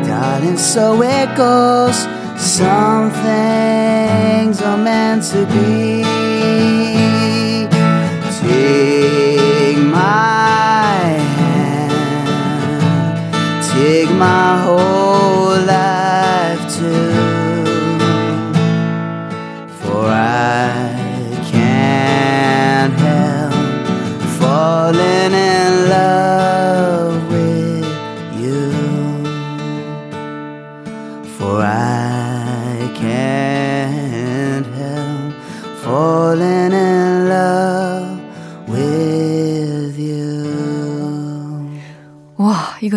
darling. 0.07 0.57
So 0.57 1.01
it 1.01 1.35
goes. 1.35 1.97
Some 2.37 3.11
things 3.11 4.61
are 4.61 4.77
meant 4.77 5.23
to 5.31 5.45
be. 5.53 6.03
Take 8.39 9.77
my 9.77 10.99
hand, 11.39 11.91
take 13.71 14.11
my 14.27 14.61
whole 14.63 15.18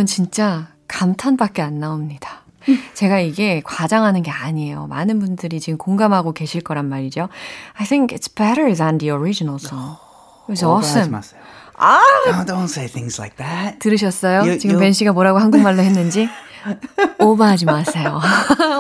이건 0.03 0.07
진짜 0.09 0.67
감탄밖에 0.89 1.63
안 1.63 1.79
나옵니다. 1.79 2.43
제가 2.95 3.21
이게 3.21 3.63
과장하는 3.65 4.25
게 4.25 4.33
아니에요. 4.33 4.89
많은 4.89 5.21
분들이 5.21 5.61
지금 5.61 5.79
공감하고 5.79 6.33
계실 6.33 6.61
거란 6.61 6.89
말이죠. 6.89 7.29
I 7.75 7.87
think 7.87 8.17
it's 8.17 8.35
better 8.35 8.75
than 8.75 8.99
the 8.99 9.15
original 9.17 9.61
song. 9.63 9.95
It 10.49 10.61
was 10.61 10.65
awesome. 10.65 11.11
마세요. 11.13 11.41
No, 12.27 12.45
don't 12.45 12.65
say 12.65 12.89
things 12.89 13.21
like 13.21 13.37
that. 13.37 13.79
들으셨어요? 13.79 14.41
요- 14.51 14.59
지금 14.59 14.75
요- 14.75 14.79
벤 14.81 14.93
씨가 14.93 15.13
뭐라고 15.13 15.39
한국말로 15.39 15.83
했는지? 15.83 16.29
오버하지 17.21 17.65
마세요. 17.65 18.21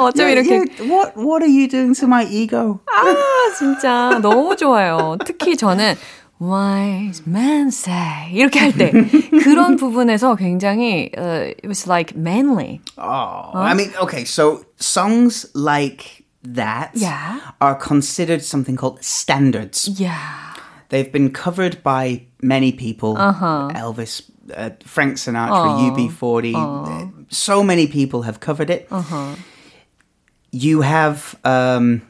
어쩜 0.02 0.26
Yeah, 0.26 0.32
이렇게 0.32 0.50
yeah, 0.58 0.82
what 0.82 1.14
what 1.16 1.42
are 1.44 1.50
you 1.50 1.68
doing 1.68 1.94
to 1.98 2.06
my 2.06 2.24
ego? 2.26 2.80
아, 2.86 3.54
진짜 3.56 4.18
너무 4.20 4.56
좋아요. 4.56 5.16
특히 5.24 5.56
저는 5.56 5.94
wise 6.41 7.23
men 7.25 7.71
say 7.71 8.29
이렇게 8.31 8.59
할 8.59 8.71
때 8.73 8.91
그런 9.43 9.75
부분에서 9.77 10.35
굉장히 10.35 11.11
uh, 11.17 11.49
it 11.57 11.67
was 11.67 11.87
like 11.87 12.15
manly. 12.15 12.79
Oh, 12.97 13.51
I 13.55 13.73
mean, 13.73 13.91
okay, 14.01 14.23
so 14.25 14.63
songs 14.77 15.47
like 15.55 16.23
that 16.43 16.91
Yeah. 16.93 17.39
are 17.59 17.75
considered 17.75 18.43
something 18.43 18.75
called 18.75 19.03
standards. 19.03 19.87
Yeah. 19.99 20.15
They've 20.89 21.11
been 21.11 21.31
covered 21.31 21.81
by 21.83 22.27
many 22.41 22.71
people. 22.71 23.17
Uh-huh. 23.17 23.69
Elvis, 23.75 24.21
uh, 24.55 24.69
Frank 24.85 25.15
Sinatra, 25.17 25.91
UB40. 25.91 26.53
uh, 26.55 27.07
So 27.29 27.61
many 27.63 27.87
people 27.87 28.21
have 28.23 28.39
covered 28.39 28.69
it. 28.69 28.87
Uh-huh. 28.89 29.35
You 30.51 30.81
have 30.81 31.35
um, 31.43 32.01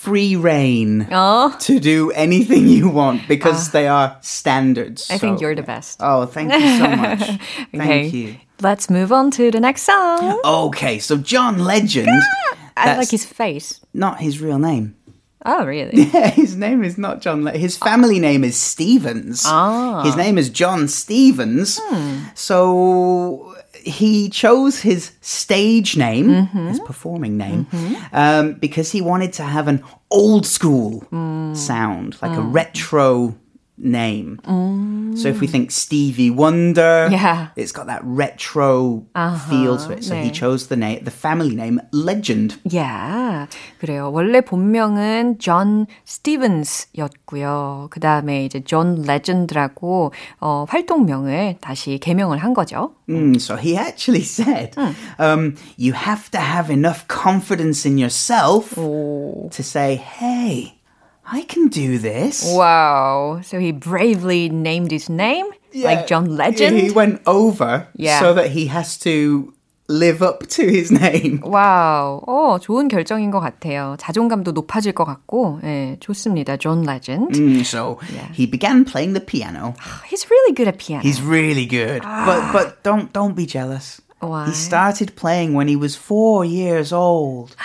free 0.00 0.34
reign 0.34 1.06
Oh. 1.12 1.54
to 1.60 1.78
do 1.78 2.10
anything 2.12 2.66
you 2.68 2.88
want 2.88 3.28
because 3.28 3.70
they 3.72 3.86
are 3.86 4.16
standards. 4.22 5.10
I 5.10 5.18
think 5.18 5.40
you're 5.40 5.54
the 5.54 5.62
best. 5.62 5.98
Oh, 6.00 6.24
thank 6.26 6.52
you 6.52 6.78
so 6.78 6.88
much. 6.96 7.18
Thank 7.76 7.82
okay. 7.82 8.06
you. 8.08 8.36
Let's 8.62 8.88
move 8.88 9.12
on 9.12 9.30
to 9.32 9.50
the 9.50 9.60
next 9.60 9.82
song. 9.82 10.40
Okay, 10.44 10.98
so 10.98 11.16
John 11.18 11.58
Legend. 11.64 12.08
I 12.76 12.96
like 12.96 13.10
his 13.10 13.24
face. 13.26 13.80
not 13.92 14.20
his 14.20 14.40
real 14.40 14.58
name. 14.58 14.94
Oh, 15.44 15.64
really? 15.64 16.02
Yeah, 16.12 16.28
his 16.30 16.56
name 16.56 16.84
is 16.84 16.96
not 16.98 17.20
John. 17.20 17.44
Le- 17.44 17.52
his 17.56 17.76
family 17.76 18.18
name 18.20 18.44
is 18.44 18.56
Stevens. 18.60 19.42
Ah. 19.46 20.02
His 20.04 20.16
name 20.16 20.36
is 20.38 20.48
John 20.50 20.88
Stevens. 20.88 21.80
So 22.34 23.49
he 23.82 24.28
chose 24.28 24.80
his 24.80 25.12
stage 25.20 25.96
name, 25.96 26.28
mm-hmm. 26.28 26.68
his 26.68 26.80
performing 26.80 27.36
name, 27.36 27.66
mm-hmm. 27.66 28.14
um, 28.14 28.54
because 28.54 28.92
he 28.92 29.00
wanted 29.00 29.32
to 29.34 29.42
have 29.42 29.68
an 29.68 29.82
old 30.10 30.46
school 30.46 31.00
mm. 31.12 31.56
sound, 31.56 32.16
like 32.22 32.32
a 32.32 32.42
mm. 32.42 32.52
retro 32.52 33.36
name. 33.79 34.39
So 35.17 35.27
if 35.27 35.41
we 35.41 35.47
think 35.47 35.69
Stevie 35.69 36.31
Wonder, 36.31 37.09
Yeah. 37.11 37.47
it's 37.57 37.73
got 37.73 37.87
that 37.87 37.99
retro 38.05 39.03
feel 39.49 39.77
to 39.77 39.91
it. 39.91 40.03
So 40.05 40.15
he 40.15 40.29
네. 40.29 40.33
chose 40.33 40.67
the 40.67 40.77
name, 40.77 41.03
the 41.03 41.11
family 41.11 41.55
name 41.55 41.81
Legend. 41.91 42.55
Yeah. 42.63 43.47
그래요. 43.79 44.11
원래 44.13 44.39
본명은 44.39 45.39
존 45.39 45.87
스티븐스였고요. 46.05 47.87
그 47.91 47.99
다음에 47.99 48.45
이제 48.45 48.61
존 48.63 49.01
레전드라고 49.01 50.13
어, 50.39 50.65
활동명을 50.69 51.57
다시 51.61 51.97
개명을 51.99 52.37
한 52.37 52.53
거죠. 52.53 52.93
Mm, 53.09 53.35
so 53.39 53.55
he 53.57 53.75
actually 53.77 54.23
said, 54.23 54.71
um, 55.19 55.55
you 55.77 55.93
have 55.93 56.31
to 56.31 56.39
have 56.39 56.71
enough 56.71 57.05
confidence 57.07 57.85
in 57.85 57.97
yourself 57.97 58.73
to 58.75 59.63
say, 59.63 59.95
hey, 59.95 60.73
I 61.29 61.41
can 61.43 61.67
do 61.69 61.97
this. 61.97 62.43
Wow. 62.53 63.41
So 63.43 63.59
he 63.59 63.71
bravely 63.71 64.49
named 64.49 64.91
his 64.91 65.09
name 65.09 65.45
like 65.73 66.07
John 66.07 66.37
Legend. 66.37 66.77
He 66.77 66.91
went 66.91 67.21
over 67.25 67.87
Yeah. 67.97 68.19
so 68.19 68.33
that 68.35 68.51
he 68.51 68.67
has 68.67 68.97
to 68.99 69.51
live 69.87 70.21
up 70.21 70.47
to 70.49 70.63
his 70.65 70.91
name. 70.91 71.41
와우. 71.43 72.21
어, 72.27 72.59
좋은 72.59 72.87
결정인 72.87 73.29
것 73.31 73.39
같아요. 73.39 73.95
자존감도 73.99 74.51
높아질 74.51 74.93
것 74.93 75.05
같고, 75.05 75.59
예, 75.63 75.97
좋습니다. 75.99 76.57
존 76.57 76.83
레전드. 76.83 77.37
Mm, 77.39 77.61
so 77.65 77.99
he 78.33 78.45
began 78.49 78.83
playing 78.85 79.13
the 79.13 79.19
piano. 79.23 79.73
He's 80.09 80.29
really 80.29 80.53
good 80.53 80.67
at 80.67 80.77
piano. 80.77 81.01
He's 81.03 81.21
really 81.21 81.65
good, 81.67 82.01
but 82.01 82.51
but 82.53 82.83
don't 82.83 83.11
don't 83.13 83.35
be 83.35 83.45
jealous. 83.45 84.01
Why? 84.21 84.45
He 84.47 84.53
started 84.53 85.15
playing 85.15 85.53
when 85.53 85.67
he 85.67 85.75
was 85.75 85.95
four 85.95 86.45
years 86.45 86.91
old. 86.93 87.55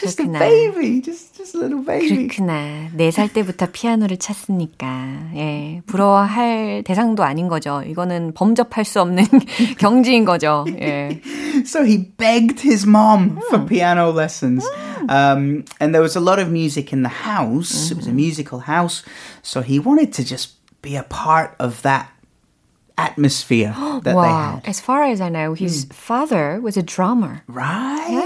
Just 0.00 0.18
a 0.18 0.24
그렇구나. 0.24 0.38
baby, 0.40 1.00
just 1.02 1.33
just 1.44 1.54
a 1.54 1.58
little 1.60 1.84
baby. 1.84 2.28
그렇구나. 2.28 2.90
네 2.94 3.10
살 3.10 3.28
때부터 3.32 3.66
피아노를 3.72 4.16
쳤으니까, 4.18 5.30
예, 5.34 5.82
부러워할 5.86 6.82
대상도 6.84 7.22
아닌 7.24 7.48
거죠. 7.48 7.82
이거는 7.82 8.34
범접할 8.34 8.84
수 8.84 9.00
없는 9.00 9.24
경지인 9.78 10.24
거죠. 10.24 10.64
예. 10.80 11.20
So 11.64 11.84
he 11.84 11.98
begged 12.16 12.60
his 12.62 12.86
mom 12.86 13.38
for 13.48 13.64
piano 13.66 14.10
lessons. 14.10 14.64
Um, 15.08 15.64
and 15.80 15.94
there 15.94 16.02
was 16.02 16.16
a 16.16 16.20
lot 16.20 16.38
of 16.38 16.50
music 16.50 16.92
in 16.92 17.02
the 17.02 17.08
house. 17.24 17.90
It 17.90 17.96
was 17.96 18.06
a 18.06 18.12
musical 18.12 18.60
house. 18.60 19.02
So 19.42 19.62
he 19.62 19.78
wanted 19.78 20.12
to 20.14 20.24
just 20.24 20.56
be 20.82 20.96
a 20.96 21.02
part 21.04 21.54
of 21.58 21.82
that 21.82 22.08
atmosphere 22.98 23.72
that 24.04 24.04
they 24.04 24.12
Wow. 24.14 24.60
had. 24.60 24.68
As 24.68 24.78
far 24.80 25.04
as 25.04 25.20
I 25.20 25.30
know, 25.30 25.54
his 25.54 25.86
father 25.90 26.60
was 26.60 26.76
a 26.76 26.82
drummer. 26.82 27.42
Right. 27.48 28.23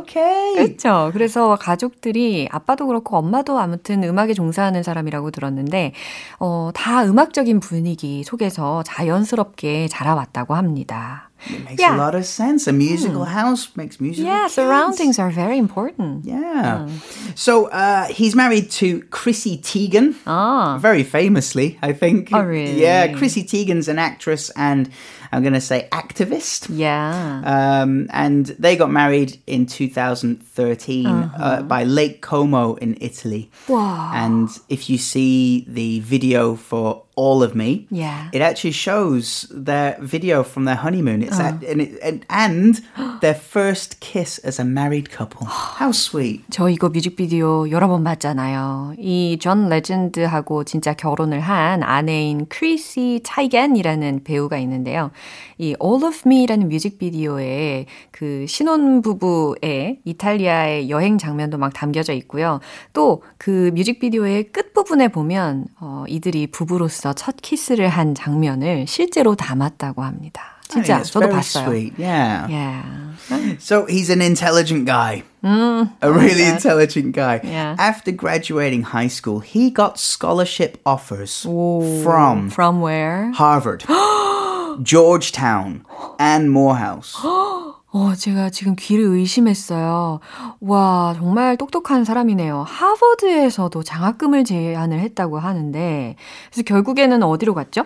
Okay. 0.00 0.54
그렇죠. 0.54 1.10
그래서 1.12 1.56
가족들이 1.56 2.48
아빠도 2.50 2.86
그렇고 2.86 3.16
엄마도 3.16 3.58
아무튼 3.58 4.02
음악에 4.04 4.34
종사하는 4.34 4.82
사람이라고 4.82 5.30
들었는데 5.30 5.92
어, 6.38 6.70
다 6.74 7.04
음악적인 7.04 7.60
분위기 7.60 8.24
속에서 8.24 8.82
자연스럽게 8.84 9.88
자라왔다고 9.88 10.54
합니다. 10.54 11.30
It 11.48 11.64
makes 11.64 11.80
Yeah. 11.80 11.96
a 11.96 11.98
lot 11.98 12.14
of 12.14 12.24
sense. 12.24 12.66
A 12.66 12.72
musical 12.72 13.24
house 13.24 13.68
makes 13.76 14.00
musical. 14.00 14.30
Yeah, 14.30 14.42
kids. 14.44 14.54
surroundings 14.54 15.18
are 15.18 15.30
very 15.30 15.58
important. 15.58 16.24
Yeah. 16.24 16.88
So 17.34 17.66
uh, 17.68 18.04
he's 18.06 18.34
married 18.34 18.70
to 18.80 19.02
Chrissy 19.10 19.58
Teigen. 19.58 20.14
Ah. 20.26 20.78
Very 20.78 21.02
famously, 21.02 21.78
I 21.82 21.92
think. 21.92 22.30
Oh, 22.32 22.42
really? 22.42 22.80
Yeah, 22.80 23.12
Chrissy 23.12 23.44
Teigen's 23.44 23.88
an 23.88 23.98
actress 23.98 24.50
and 24.56 24.88
I'm 25.32 25.42
going 25.42 25.54
to 25.54 25.60
say 25.60 25.88
activist. 25.90 26.68
Yeah. 26.70 27.42
Um, 27.44 28.06
and 28.10 28.46
they 28.58 28.76
got 28.76 28.90
married 28.90 29.40
in 29.46 29.66
2013 29.66 31.06
uh, 31.06 31.62
by 31.62 31.84
Lake 31.84 32.22
Como 32.22 32.74
in 32.76 32.96
Italy. 33.00 33.50
Wow. 33.68 34.12
And 34.14 34.48
if 34.68 34.88
you 34.88 34.98
see 34.98 35.64
the 35.68 36.00
video 36.00 36.54
for 36.54 37.02
All 37.16 37.42
of 37.44 37.54
Me, 37.54 37.86
Yeah. 37.90 38.28
it 38.32 38.42
actually 38.42 38.72
shows 38.72 39.46
their 39.54 39.96
video 40.00 40.42
from 40.42 40.64
their 40.64 40.74
honeymoon. 40.76 41.22
It's 41.22 41.38
at, 41.38 41.62
and, 41.62 41.80
it, 41.80 41.98
and, 42.02 42.26
and 42.28 42.80
their 43.20 43.34
first 43.34 44.00
kiss 44.00 44.38
as 44.44 44.60
a 44.60 44.64
married 44.64 45.10
couple. 45.10 45.46
How 45.46 45.90
sweet. 45.92 46.42
저 46.50 46.68
이거 46.68 46.88
뮤직비디오 46.88 47.70
여러 47.70 47.86
번 47.88 48.02
봤잖아요. 48.04 48.94
이 48.98 49.38
존 49.40 49.68
레전드하고 49.68 50.64
진짜 50.64 50.94
결혼을 50.94 51.38
한 51.40 51.82
아내인 51.82 52.46
크리시 52.48 53.20
차이겐이라는 53.22 54.24
배우가 54.24 54.58
있는데요. 54.58 55.10
이 55.58 55.76
All 55.82 56.02
of 56.04 56.22
Me라는 56.26 56.68
뮤직비디오에 56.68 57.86
그 58.10 58.44
신혼부부의 58.48 60.00
이탈리아의 60.04 60.90
여행 60.90 61.18
장면도 61.18 61.58
막 61.58 61.72
담겨져 61.72 62.12
있고요. 62.14 62.60
또 62.92 63.22
그 63.38 63.70
뮤직비디오의 63.74 64.44
끝부분에 64.52 65.08
보면 65.08 65.66
어, 65.80 66.04
이들이 66.08 66.46
부부로서 66.46 67.03
첫 67.03 67.35
키스를 67.41 67.89
한 67.89 68.15
장면을 68.15 68.85
실제로 68.87 69.35
담았다고 69.35 70.03
합니다. 70.03 70.41
진짜 70.69 70.99
It's 71.01 71.11
저도 71.11 71.25
very 71.27 71.33
봤어요. 71.41 71.65
sweet. 71.65 71.93
Yeah. 71.97 72.47
Yeah. 72.47 73.57
So 73.59 73.85
he's 73.87 74.09
an 74.11 74.21
intelligent 74.21 74.85
guy. 74.85 75.23
a 75.43 76.11
really 76.11 76.45
intelligent 76.45 77.15
guy. 77.15 77.41
Yeah. 77.43 77.75
After 77.79 78.11
graduating 78.11 78.83
high 78.83 79.07
school, 79.09 79.39
he 79.39 79.71
got 79.71 79.97
scholarship 79.99 80.77
offers 80.85 81.41
from 81.41 82.49
From 82.51 82.81
where? 82.81 83.31
Harvard, 83.33 83.83
Georgetown, 84.83 85.85
and 86.19 86.51
Morehouse. 86.51 87.15
어, 87.96 88.12
제가 88.16 88.50
지금 88.50 88.74
귀를 88.76 89.04
의심했어요. 89.04 90.18
와, 90.58 91.14
정말 91.16 91.56
똑똑한 91.56 92.04
사람이네요. 92.04 92.64
하버드에서도 92.66 93.84
장학금을 93.84 94.42
제안을 94.42 94.98
했다고 94.98 95.38
하는데, 95.38 96.16
그래서 96.50 96.62
결국에는 96.64 97.22
어디로 97.22 97.54
갔죠? 97.54 97.84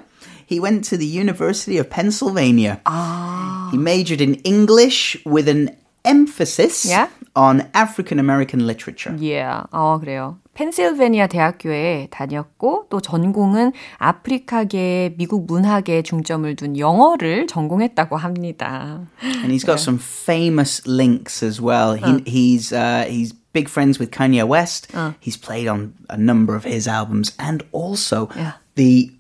He 0.51 0.61
went 0.65 0.89
to 0.89 0.97
the 0.99 1.15
University 1.15 1.79
of 1.79 1.91
Pennsylvania. 1.91 2.79
아, 2.85 3.69
He 3.71 3.79
majored 3.79 4.23
in 4.25 4.41
English 4.45 5.23
with 5.27 5.47
an 5.47 5.77
emphasis 6.07 6.89
Yeah. 6.89 7.13
on 7.37 7.69
African 7.75 8.19
American 8.19 8.65
literature. 8.67 9.13
yeah. 9.23 9.65
어, 9.73 9.99
그래요. 10.01 10.39
펜실베니아 10.59 11.29
대학교에 11.29 12.09
다녔고, 12.11 12.87
또 12.91 13.01
전공은 13.01 13.71
아프리카계 13.99 15.15
미국 15.17 15.47
문학에 15.47 16.03
중점을 16.03 16.57
둔 16.57 16.77
영어를 16.77 17.47
전공했다고 17.47 18.17
합니다. 18.17 19.07
And 19.23 19.53
he's 19.53 19.65
got 19.65 19.79
some 19.79 20.01
famous 20.01 20.83
links 20.85 21.45
as 21.45 21.63
well. 21.63 21.95
He, 21.95 22.25
He's 22.27 22.73
uh, 22.73 23.07
he's 23.09 23.33
big 23.53 23.69
friends 23.69 24.01
with 24.01 24.11
Kanye 24.11 24.43
West. 24.45 24.89
He's 25.21 25.37
played 25.37 25.69
on 25.69 25.95
a 26.11 26.17
number 26.19 26.57
of 26.57 26.65
his 26.65 26.89
albums, 26.89 27.31
and 27.39 27.63
also 27.71 28.29
Yeah. 28.35 28.55
the 28.75 29.13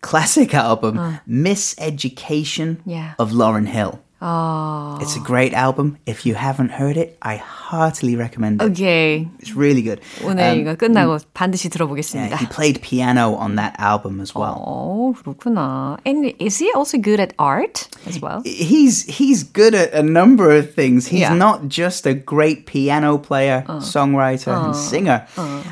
classic 0.00 0.52
album 0.52 0.98
Miseducation 1.30 2.78
Yeah. 2.84 3.14
of 3.20 3.30
Lauren 3.32 3.66
Hill. 3.66 4.00
아, 4.23 4.99
It's 5.01 5.15
a 5.15 5.19
great 5.19 5.51
album. 5.55 5.97
If 6.05 6.27
you 6.27 6.35
haven't 6.35 6.69
heard 6.77 6.95
it, 6.95 7.17
I 7.23 7.37
heartily 7.41 8.15
recommend 8.15 8.61
it. 8.61 8.69
오케이. 8.69 9.27
It's 9.41 9.55
really 9.57 9.81
good. 9.81 9.99
오늘 10.23 10.43
Um, 10.53 10.59
이거 10.61 10.75
끝나고 10.75 11.17
반드시 11.33 11.65
yeah, 11.65 11.73
들어보겠습니다. 11.73 12.37
he 12.37 12.45
played 12.45 12.81
piano 12.83 13.33
on 13.33 13.55
that 13.55 13.73
album 13.79 14.21
as 14.21 14.35
well. 14.35 14.61
어, 14.61 15.13
그렇구나. 15.17 15.97
And 16.05 16.35
is 16.37 16.59
he 16.61 16.69
also 16.75 16.99
good 17.01 17.19
at 17.19 17.33
art 17.39 17.89
as 18.05 18.21
well? 18.21 18.43
he's 18.45 19.09
he's 19.09 19.41
good 19.41 19.73
at 19.73 19.89
a 19.95 20.03
number 20.03 20.51
of 20.53 20.75
things. 20.75 21.07
He's 21.09 21.25
Yeah. 21.25 21.33
not 21.33 21.67
just 21.67 22.05
a 22.05 22.13
great 22.13 22.67
piano 22.67 23.17
player, 23.17 23.65
songwriter, 23.81 24.53
and 24.53 24.75
singer. 24.75 25.25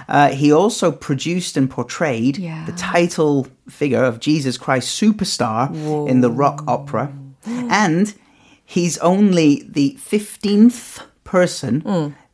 Uh, 0.10 0.30
he 0.34 0.52
also 0.52 0.90
produced 0.92 1.56
and 1.56 1.70
portrayed 1.70 2.40
Yeah. 2.42 2.66
the 2.66 2.74
title 2.74 3.46
figure 3.70 4.02
of 4.04 4.20
Jesus 4.20 4.58
Christ 4.58 4.90
Superstar 4.98 5.70
in 6.10 6.22
the 6.22 6.32
rock 6.34 6.64
opera, 6.66 7.14
and 7.70 8.12
he's 8.66 8.98
only 9.00 9.64
the 9.70 9.96
fifteenth 10.00 11.02
person 11.24 11.82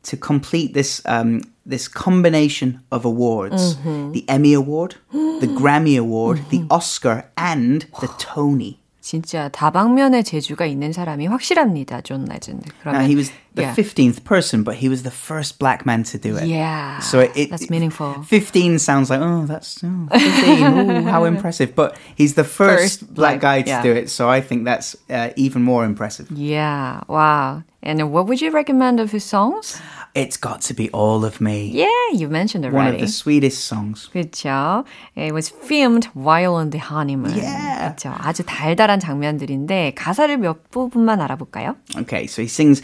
to 0.02 0.16
complete 0.16 0.74
this. 0.74 1.02
Um, 1.06 1.42
this 1.68 1.88
combination 1.88 2.78
of 2.92 3.04
awards 3.04 3.74
the 4.12 4.24
Emmy 4.28 4.54
Award, 4.54 4.94
the 5.10 5.48
Grammy 5.48 5.98
Award, 5.98 6.48
the 6.50 6.64
Oscar, 6.70 7.24
and 7.36 7.86
the 7.98 8.08
Tony. 8.18 8.78
진짜 9.00 9.48
다방면의 9.48 10.22
재주가 10.24 10.66
있는 10.66 10.92
사람이 10.92 11.26
확실합니다, 11.26 12.02
존 12.02 12.24
레전드. 12.24 12.68
Now, 12.68 12.78
그러면 12.82 13.04
he 13.06 13.16
was 13.16 13.32
the 13.54 13.62
yeah. 13.62 13.74
15th 13.74 14.24
person, 14.24 14.62
but 14.62 14.76
he 14.76 14.88
was 14.88 15.02
the 15.02 15.10
first 15.10 15.58
black 15.58 15.86
man 15.86 16.02
to 16.04 16.18
do 16.18 16.36
it. 16.36 16.46
Yeah, 16.46 16.98
So 17.00 17.20
it, 17.20 17.32
it- 17.36 17.50
that's 17.50 17.70
meaningful. 17.70 18.22
15 18.24 18.78
sounds 18.78 19.08
like, 19.08 19.20
oh, 19.20 19.46
that's 19.46 19.80
oh, 19.82 20.08
15. 20.12 20.90
Ooh, 20.90 21.02
how 21.08 21.24
impressive. 21.24 21.74
But 21.74 21.96
he's 22.14 22.34
the 22.34 22.44
first, 22.44 23.00
First 23.00 23.14
black, 23.14 23.40
black, 23.40 23.40
guy 23.40 23.62
to 23.62 23.68
yeah. 23.70 23.82
do 23.82 23.92
it. 23.92 24.10
So 24.10 24.28
I 24.28 24.40
think 24.42 24.64
that's 24.64 24.94
uh, 25.08 25.30
even 25.36 25.62
more 25.62 25.84
impressive. 25.84 26.30
Yeah, 26.30 27.00
wow. 27.08 27.62
And 27.82 28.10
what 28.12 28.26
would 28.26 28.40
you 28.42 28.50
recommend 28.50 28.98
of 29.00 29.12
his 29.12 29.24
songs? 29.24 29.80
It's 30.14 30.36
got 30.36 30.60
to 30.62 30.74
be 30.74 30.90
all 30.90 31.24
of 31.24 31.40
me. 31.40 31.68
Yeah, 31.70 31.86
you 32.12 32.26
mentioned 32.28 32.64
One 32.64 32.72
of 32.74 32.80
already. 32.96 33.00
the 33.02 33.08
sweetest 33.08 33.64
songs. 33.64 34.08
그렇죠. 34.12 34.84
It 35.14 35.32
was 35.32 35.50
filmed 35.50 36.06
while 36.14 36.54
on 36.56 36.70
the 36.70 36.78
honeymoon. 36.80 37.36
Yeah. 37.36 37.92
그렇죠. 37.94 38.14
아주 38.18 38.42
달달한 38.44 38.98
장면들인데 38.98 39.92
가사를 39.94 40.36
몇 40.38 40.70
부분만 40.70 41.20
알아볼까요? 41.20 41.76
Okay, 41.96 42.26
so 42.26 42.42
he 42.42 42.48
sings, 42.48 42.82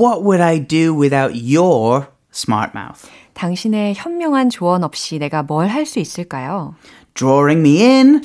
What 0.00 0.22
would 0.22 0.40
I 0.40 0.58
do 0.64 0.94
without 0.94 1.34
your 1.36 2.06
smart 2.32 2.72
mouth? 2.74 3.06
당신의 3.34 3.94
현명한 3.96 4.48
조언 4.48 4.82
없이 4.82 5.18
내가 5.18 5.42
뭘 5.42 5.68
할 5.68 5.84
수 5.84 5.98
있을까요? 5.98 6.74
Drawing 7.14 7.60
me 7.60 7.82
in 7.82 8.22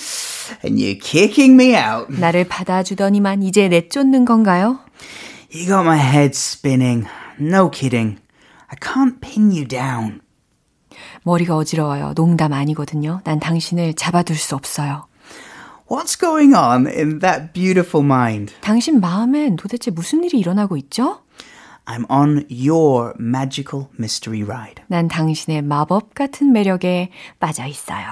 and 0.64 0.82
you 0.82 0.98
kicking 0.98 1.54
me 1.62 1.76
out. 1.76 2.08
나를 2.18 2.46
받아주더니만 2.48 3.44
이제 3.44 3.68
내쫓는 3.68 4.24
건가요? 4.24 4.80
You 5.54 5.66
got 5.66 5.82
my 5.86 5.98
head 6.00 6.32
spinning. 6.34 7.08
No 7.40 7.70
kidding. 7.70 8.20
I 8.70 8.78
can't 8.80 9.20
pin 9.20 9.52
you 9.52 9.68
down. 9.68 10.22
머리가 11.24 11.58
어지러워요. 11.58 12.14
농담 12.16 12.54
아니거든요. 12.54 13.20
난 13.26 13.40
당신을 13.40 13.96
잡아둘 13.96 14.38
수 14.38 14.56
없어요. 14.56 15.08
What's 15.90 16.18
going 16.20 16.56
on 16.56 16.88
in 16.88 17.20
that 17.20 17.52
beautiful 17.54 18.04
mind? 18.06 18.54
당신 18.62 19.00
마음엔 19.02 19.56
도대체 19.56 19.92
무슨 19.92 20.24
일이 20.24 20.40
일어나고 20.40 20.78
있죠? 20.78 21.20
I'm 21.87 22.05
on 22.09 22.45
your 22.49 23.15
magical 23.19 23.89
mystery 23.99 24.43
ride. 24.43 24.83
난 24.87 25.09
당신의 25.09 25.63
마법 25.63 26.15
같은 26.15 26.53
매력에 26.53 27.11
빠져 27.41 27.67
있어요. 27.67 28.07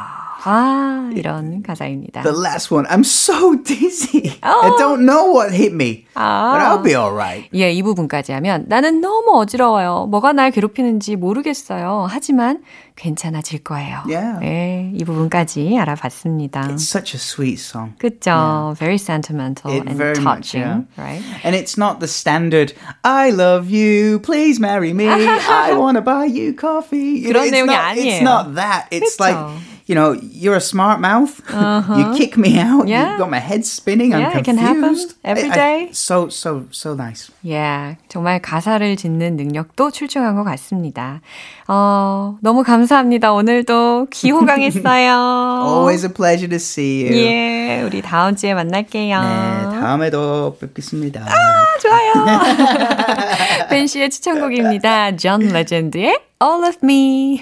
아, 0.44 1.10
이런 1.14 1.62
가사입니다. 1.62 2.22
The 2.22 2.36
last 2.38 2.72
one, 2.72 2.86
I'm 2.86 3.00
so 3.04 3.56
dizzy. 3.62 4.38
I 4.40 4.70
don't 4.78 5.04
know 5.04 5.32
what 5.34 5.52
hit 5.52 5.72
me, 5.74 6.06
but 6.14 6.62
I'll 6.62 6.82
be 6.82 6.94
all 6.94 7.12
right. 7.12 7.48
예, 7.54 7.72
이 7.72 7.82
부분까지 7.82 8.32
하면 8.32 8.64
나는 8.68 9.00
너무 9.00 9.36
어지러워요. 9.40 10.06
뭐가 10.10 10.32
날 10.32 10.50
괴롭히는지 10.50 11.16
모르겠어요. 11.16 12.06
하지만 12.08 12.62
괜찮아질 12.96 13.64
거예요. 13.64 14.02
Yeah. 14.06 14.38
네, 14.40 14.92
이 14.94 15.04
부분까지 15.04 15.76
알아봤습니다. 15.78 16.62
It's 16.68 16.86
such 16.86 17.14
a 17.14 17.18
sweet 17.18 17.58
song. 17.60 17.94
그죠? 17.98 18.74
Very 18.78 18.96
sentimental 18.96 19.72
It 19.72 19.86
and 19.86 19.96
very 19.98 20.18
much, 20.20 20.52
touching, 20.52 20.62
yeah. 20.62 20.82
right? 20.96 21.22
And 21.44 21.54
it's 21.56 21.76
not 21.76 22.00
the 22.00 22.08
standard, 22.08 22.72
I 23.04 23.30
love 23.30 23.70
you, 23.70 24.20
please 24.20 24.60
marry 24.60 24.92
me, 24.92 25.08
I 25.08 25.74
want 25.74 25.96
to 25.96 26.02
buy 26.02 26.24
you 26.26 26.54
coffee. 26.54 27.18
You 27.26 27.32
그런 27.34 27.46
it's 27.46 27.52
내용이 27.52 27.66
not, 27.66 27.96
It's 27.98 28.00
아니에요. 28.00 28.22
not 28.22 28.54
that. 28.54 28.86
It's 28.90 29.16
그쵸. 29.16 29.20
like, 29.20 29.38
you 29.85 29.95
know, 29.95 30.13
you're 30.21 30.55
a 30.55 30.61
smart 30.61 30.99
mouth. 31.01 31.41
You 31.51 32.13
kick 32.15 32.37
me 32.37 32.57
out. 32.59 32.87
Yeah. 32.87 33.11
You've 33.11 33.19
got 33.19 33.29
my 33.29 33.39
head 33.39 33.65
spinning. 33.65 34.13
I'm 34.13 34.21
Yeah, 34.21 34.37
it 34.39 34.43
confused. 34.45 34.45
can 34.45 34.57
happen 34.57 34.95
every 35.23 35.49
I- 35.49 35.53
I- 35.53 35.55
day. 35.55 35.89
so, 35.91 36.29
so, 36.29 36.65
so 36.71 36.93
nice. 36.95 37.31
Yeah, 37.43 37.95
정말 38.07 38.41
가사를 38.41 38.95
짓는 38.95 39.35
능력도 39.35 39.91
출중한 39.91 40.35
것 40.35 40.43
같습니다. 40.45 41.21
어, 41.67 42.37
너무 42.41 42.63
감사합니다. 42.63 43.33
오늘도 43.33 44.07
귀호강했어요. 44.11 45.63
Always 45.67 46.05
a 46.05 46.11
pleasure 46.13 46.49
to 46.49 46.55
see 46.57 47.03
you. 47.07 47.15
예, 47.17 47.81
우리 47.85 48.01
다음 48.01 48.35
주에 48.35 48.53
만날게요. 48.53 49.19
네, 49.21 49.79
다음에도 49.79 50.57
뵙겠습니다. 50.59 51.25
좋아요. 51.81 52.13
벤 53.69 53.87
씨의 53.87 54.09
추천곡입니다. 54.09 55.15
존 55.17 55.39
레전드의 55.39 56.19
All 56.41 56.63
of 56.65 56.77
Me. 56.83 57.41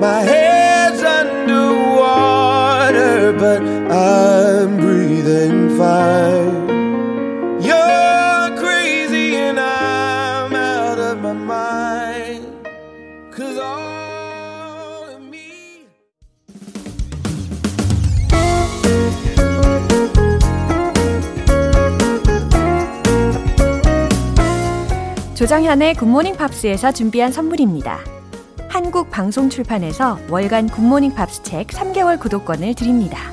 My 0.00 0.22
head's 0.22 1.02
underwater, 1.02 1.34
but 3.34 3.60
I'm 3.92 4.78
breathing 4.78 5.76
fine. 5.76 7.60
You're 7.60 8.56
crazy 8.56 9.36
and 9.36 9.60
I'm 9.60 10.54
out 10.54 10.98
of 10.98 11.20
my 11.20 11.34
mind. 11.34 12.46
Cause 13.30 13.58
all 13.58 15.10
of 15.10 15.20
me. 15.20 15.84
조정현의 25.34 25.96
굿모닝 25.96 26.36
팝스에서 26.36 26.92
준비한 26.92 27.32
선물입니다. 27.32 28.19
한국 28.82 29.10
방송 29.10 29.50
출판에서 29.50 30.18
월간 30.30 30.70
굿모닝 30.70 31.14
팝스 31.14 31.42
책 31.42 31.66
3개월 31.66 32.18
구독권을 32.18 32.74
드립니다. 32.74 33.30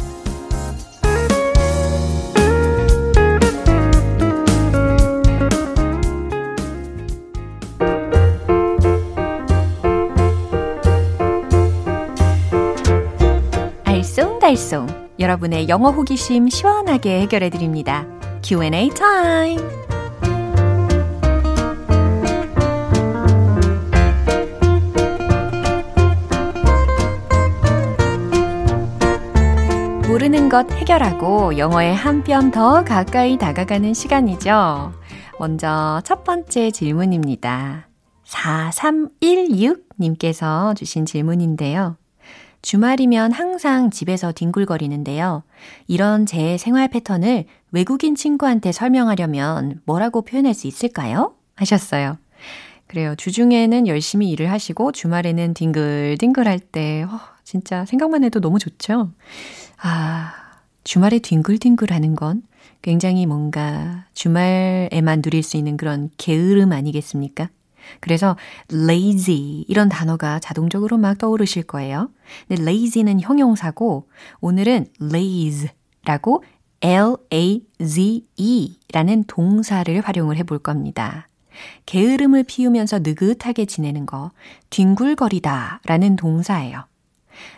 알쏭달쏭 13.85 15.07
여러분의 15.17 15.69
영어 15.69 15.91
호기심 15.91 16.49
시원하게 16.49 17.21
해결해 17.21 17.49
드립니다. 17.49 18.05
Q&A 18.43 18.89
타임. 18.89 19.96
것 30.49 30.69
해결하고 30.71 31.57
영어에 31.57 31.91
한 31.93 32.23
뼘 32.23 32.51
더 32.51 32.83
가까이 32.83 33.37
다가가는 33.37 33.93
시간이죠. 33.93 34.93
먼저 35.39 36.01
첫 36.03 36.23
번째 36.23 36.71
질문입니다. 36.71 37.87
4316님께서 38.25 40.75
주신 40.75 41.05
질문인데요. 41.05 41.97
주말이면 42.61 43.31
항상 43.33 43.89
집에서 43.91 44.31
뒹굴거리는데요. 44.31 45.43
이런 45.87 46.25
제 46.25 46.57
생활 46.57 46.87
패턴을 46.87 47.45
외국인 47.71 48.15
친구한테 48.15 48.71
설명하려면 48.71 49.81
뭐라고 49.85 50.21
표현할 50.23 50.53
수 50.53 50.67
있을까요? 50.67 51.33
하셨어요. 51.55 52.17
그래요. 52.87 53.15
주중에는 53.15 53.87
열심히 53.87 54.29
일을 54.31 54.49
하시고 54.51 54.91
주말에는 54.93 55.53
뒹글뒹글 55.53 56.47
할 56.47 56.59
때, 56.59 57.03
어, 57.03 57.19
진짜 57.47 57.85
생각만 57.85 58.25
해도 58.25 58.41
너무 58.41 58.59
좋죠? 58.59 59.13
아, 59.81 60.33
주말에 60.83 61.19
뒹굴뒹굴 61.19 61.93
하는 61.93 62.13
건 62.13 62.43
굉장히 62.81 63.25
뭔가 63.25 64.05
주말에만 64.13 65.21
누릴 65.21 65.43
수 65.43 65.55
있는 65.55 65.77
그런 65.77 66.09
게으름 66.17 66.73
아니겠습니까? 66.73 67.47
그래서 68.01 68.35
lazy 68.69 69.63
이런 69.69 69.87
단어가 69.87 70.39
자동적으로 70.39 70.97
막 70.97 71.17
떠오르실 71.17 71.63
거예요. 71.63 72.09
근데 72.49 72.61
lazy는 72.61 73.21
형용사고 73.21 74.09
오늘은 74.41 74.87
laze라고 75.01 76.43
L-A-Z-E 76.81 78.79
라는 78.91 79.23
동사를 79.25 80.01
활용을 80.01 80.35
해볼 80.35 80.59
겁니다. 80.59 81.29
게으름을 81.85 82.43
피우면서 82.43 82.99
느긋하게 82.99 83.65
지내는 83.65 84.05
거, 84.05 84.31
뒹굴거리다 84.69 85.79
라는 85.85 86.17
동사예요. 86.17 86.83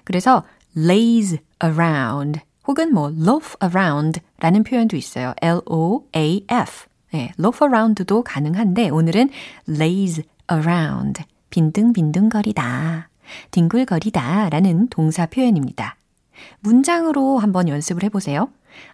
그래서 0.03 0.43
laze 0.77 1.39
around 1.63 2.41
혹은 2.67 2.93
뭐 2.93 3.09
loaf 3.09 3.55
around 3.63 4.21
라는 4.39 4.63
표현도 4.63 4.95
있어요. 4.95 5.33
L-O-A-F. 5.41 6.85
네, 7.11 7.31
loaf 7.39 7.63
around도 7.63 8.23
가능한데 8.23 8.89
오늘은 8.89 9.29
laze 9.67 10.23
around. 10.51 11.23
빈둥빈둥거리다. 11.49 13.09
뒹굴거리다 13.51 14.49
라는 14.49 14.87
동사 14.89 15.25
표현입니다. 15.25 15.95
문장으로 16.61 17.39
한번 17.39 17.67
연습을 17.67 18.03
해보세요. 18.03 18.49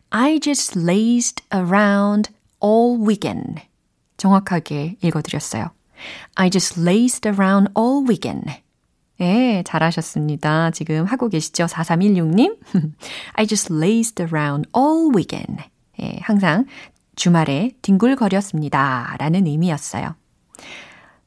I 0.09 0.39
just 0.39 0.79
lazed 0.79 1.43
around 1.53 2.31
all 2.63 2.99
weekend. 3.01 3.61
정확하게 4.17 4.97
읽어드렸어요. 5.01 5.71
I 6.35 6.49
just 6.49 6.79
lazed 6.79 7.27
around 7.27 7.71
all 7.77 8.05
weekend. 8.07 8.64
예, 9.21 9.63
잘하셨습니다. 9.65 10.71
지금 10.71 11.05
하고 11.05 11.29
계시죠? 11.29 11.65
4316님. 11.65 12.57
I 13.33 13.47
just 13.47 13.73
lazed 13.73 14.21
around 14.21 14.69
all 14.75 15.11
weekend. 15.15 15.63
예, 16.01 16.19
항상 16.21 16.65
주말에 17.15 17.71
뒹굴거렸습니다. 17.81 19.15
라는 19.19 19.47
의미였어요. 19.47 20.15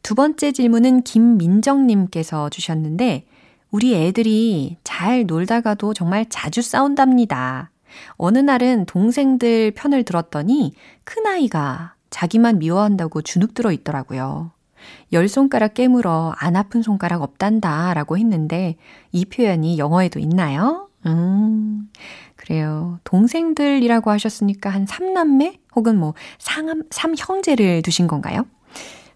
두 0.02 0.14
번째 0.14 0.52
질문은 0.52 1.02
김민정님께서 1.02 2.50
주셨는데, 2.50 3.26
우리 3.70 3.94
애들이 3.94 4.76
잘 4.84 5.26
놀다가도 5.26 5.92
정말 5.94 6.26
자주 6.28 6.62
싸운답니다. 6.62 7.70
어느 8.16 8.38
날은 8.38 8.86
동생들 8.86 9.72
편을 9.72 10.04
들었더니 10.04 10.74
큰아이가 11.04 11.94
자기만 12.10 12.58
미워한다고 12.58 13.22
주눅 13.22 13.54
들어 13.54 13.72
있더라고요. 13.72 14.52
열 15.12 15.28
손가락 15.28 15.74
깨물어 15.74 16.34
안 16.36 16.56
아픈 16.56 16.82
손가락 16.82 17.22
없단다 17.22 17.94
라고 17.94 18.16
했는데 18.18 18.76
이 19.12 19.24
표현이 19.24 19.78
영어에도 19.78 20.18
있나요? 20.18 20.88
음, 21.06 21.90
그래요. 22.36 22.98
동생들이라고 23.04 24.10
하셨으니까 24.10 24.70
한 24.70 24.84
3남매 24.84 25.58
혹은 25.74 25.98
뭐 25.98 26.14
3, 26.38 26.88
3형제를 26.88 27.82
두신 27.84 28.06
건가요? 28.06 28.46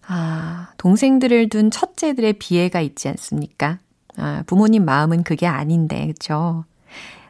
아, 0.07 0.69
동생들을 0.77 1.49
둔 1.49 1.71
첫째들의 1.71 2.33
비애가 2.33 2.81
있지 2.81 3.07
않습니까? 3.09 3.79
아, 4.17 4.43
부모님 4.45 4.85
마음은 4.85 5.23
그게 5.23 5.47
아닌데, 5.47 6.07
그쵸? 6.07 6.65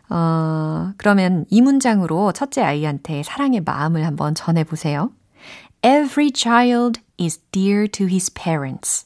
어, 0.10 0.92
그러면 0.98 1.46
이 1.50 1.62
문장으로 1.62 2.32
첫째 2.34 2.62
아이한테 2.62 3.24
사랑의 3.24 3.62
마음을 3.62 4.06
한번 4.06 4.36
전해보세요. 4.36 5.12
Every 5.84 6.32
child 6.32 7.02
is 7.20 7.40
dear 7.52 7.88
to 7.90 8.06
his 8.06 8.32
parents. 8.32 9.06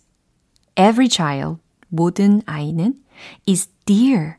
Every 0.76 1.10
child, 1.10 1.60
모든 1.90 2.44
아이는 2.46 2.94
is 3.50 3.70
dear, 3.86 4.36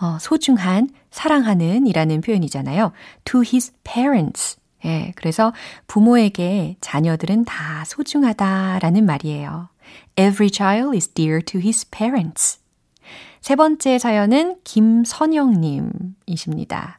어, 0.00 0.18
소중한, 0.18 0.88
사랑하는 1.12 1.86
이라는 1.86 2.22
표현이잖아요. 2.22 2.90
to 3.24 3.42
his 3.42 3.72
parents. 3.84 4.56
예, 4.84 5.12
그래서 5.14 5.52
부모에게 5.86 6.76
자녀들은 6.80 7.44
다 7.44 7.84
소중하다라는 7.86 9.06
말이에요. 9.06 9.68
Every 10.16 10.50
child 10.52 10.96
is 10.96 11.06
dear 11.06 11.40
to 11.40 11.60
his 11.60 11.88
parents. 11.90 12.58
세 13.40 13.54
번째 13.54 14.00
사연은 14.00 14.56
김선영님이십니다. 14.64 16.98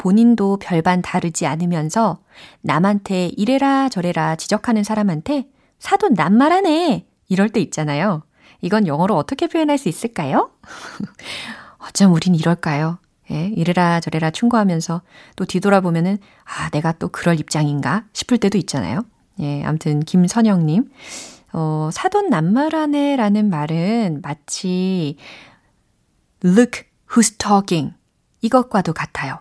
본인도 0.00 0.56
별반 0.56 1.02
다르지 1.02 1.44
않으면서 1.46 2.20
남한테 2.62 3.26
이래라 3.36 3.90
저래라 3.90 4.34
지적하는 4.34 4.82
사람한테 4.82 5.46
사돈 5.78 6.14
낱말하네 6.14 7.04
이럴 7.28 7.50
때 7.50 7.60
있잖아요. 7.60 8.22
이건 8.62 8.86
영어로 8.86 9.14
어떻게 9.14 9.46
표현할 9.46 9.76
수 9.76 9.90
있을까요? 9.90 10.52
어쩜 11.86 12.14
우린 12.14 12.34
이럴까요? 12.34 12.98
예, 13.30 13.48
이래라 13.48 14.00
저래라 14.00 14.30
충고하면서 14.30 15.02
또 15.36 15.44
뒤돌아보면은 15.44 16.16
아, 16.44 16.70
내가 16.70 16.92
또 16.92 17.08
그럴 17.08 17.38
입장인가 17.38 18.06
싶을 18.14 18.38
때도 18.38 18.56
있잖아요. 18.56 19.04
예, 19.40 19.62
아무튼 19.64 20.00
김선영 20.00 20.64
님. 20.64 20.90
어, 21.52 21.90
사돈 21.92 22.30
낱말하네라는 22.30 23.50
말은 23.50 24.20
마치 24.22 25.18
look 26.42 26.84
who's 27.10 27.38
talking 27.38 27.92
이것과도 28.40 28.94
같아요. 28.94 29.40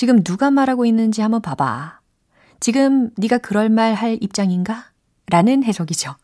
지금 0.00 0.24
누가 0.24 0.50
말하고 0.50 0.86
있는지 0.86 1.20
한번 1.20 1.42
봐봐. 1.42 2.00
지금 2.58 3.10
네가 3.18 3.36
그럴 3.36 3.68
말 3.68 3.92
할 3.92 4.16
입장인가? 4.22 4.86
라는 5.26 5.62
해석이죠. 5.62 6.14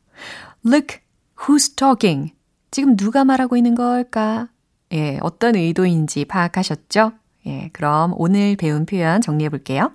Look 0.65 1.01
who's 1.41 1.77
talking. 1.77 2.33
지금 2.71 2.97
누가 2.97 3.27
말하고 3.27 3.55
있는 3.55 3.75
걸까? 3.75 4.49
예, 4.95 5.19
어떤 5.21 5.57
의도인지 5.57 6.25
파악하셨죠? 6.25 7.13
예, 7.49 7.69
그럼 7.75 8.15
오늘 8.17 8.57
배운 8.57 8.87
표현 8.87 9.21
정리해 9.21 9.51
볼게요. 9.51 9.93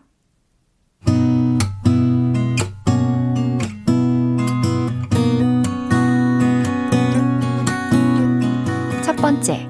첫 9.03 9.15
번째, 9.15 9.67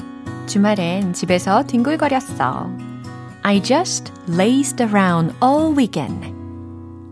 주말엔 0.48 1.14
집에서 1.14 1.64
뒹굴거렸어. 1.66 2.91
I 3.45 3.61
just 3.61 4.13
lazed 4.27 4.81
around 4.81 5.33
all 5.41 5.73
weekend. 5.73 6.25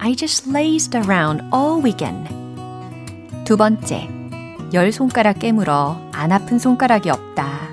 I 0.00 0.14
just 0.14 0.46
lazed 0.46 0.94
around 0.94 1.42
all 1.52 1.80
weekend. 1.80 2.28
두 3.44 3.56
번째, 3.56 4.08
열 4.72 4.90
손가락 4.90 5.38
깨물어 5.38 5.96
안 6.12 6.32
아픈 6.32 6.58
손가락이 6.58 7.10
없다. 7.10 7.68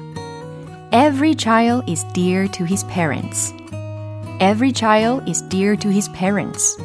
Every 0.91 1.36
child 1.36 1.89
is 1.89 2.06
dear 2.13 2.47
to 2.52 2.65
his 2.65 2.86
parents. 2.88 3.54
Every 4.39 4.71
child 4.74 5.28
is 5.28 5.41
dear 5.50 5.76
to 5.78 5.89
his 5.89 6.12
parents. 6.12 6.78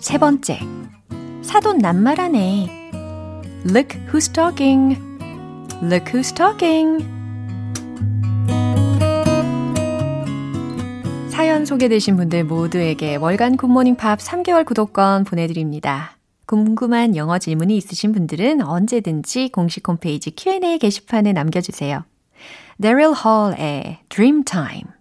세 0.00 0.18
번째, 0.18 0.60
사돈 1.42 1.78
낱말하네. 1.78 2.68
Look 3.64 3.96
who's 4.12 4.28
talking. 4.28 4.96
Look 5.82 6.08
who's 6.12 6.32
talking. 6.32 7.04
사연 11.63 11.65
소개되신 11.65 12.17
분들 12.17 12.43
모두에게 12.43 13.15
월간 13.15 13.55
굿모닝 13.55 13.95
팝 13.95 14.19
3개월 14.19 14.65
구독권 14.65 15.23
보내드립니다. 15.23 16.17
궁금한 16.45 17.15
영어 17.15 17.39
질문이 17.39 17.77
있으신 17.77 18.11
분들은 18.11 18.61
언제든지 18.61 19.47
공식 19.53 19.87
홈페이지 19.87 20.31
Q&A 20.35 20.77
게시판에 20.77 21.31
남겨주세요. 21.31 22.03
Daryl 22.81 23.13
Hall의 23.15 23.99
Dreamtime 24.09 24.92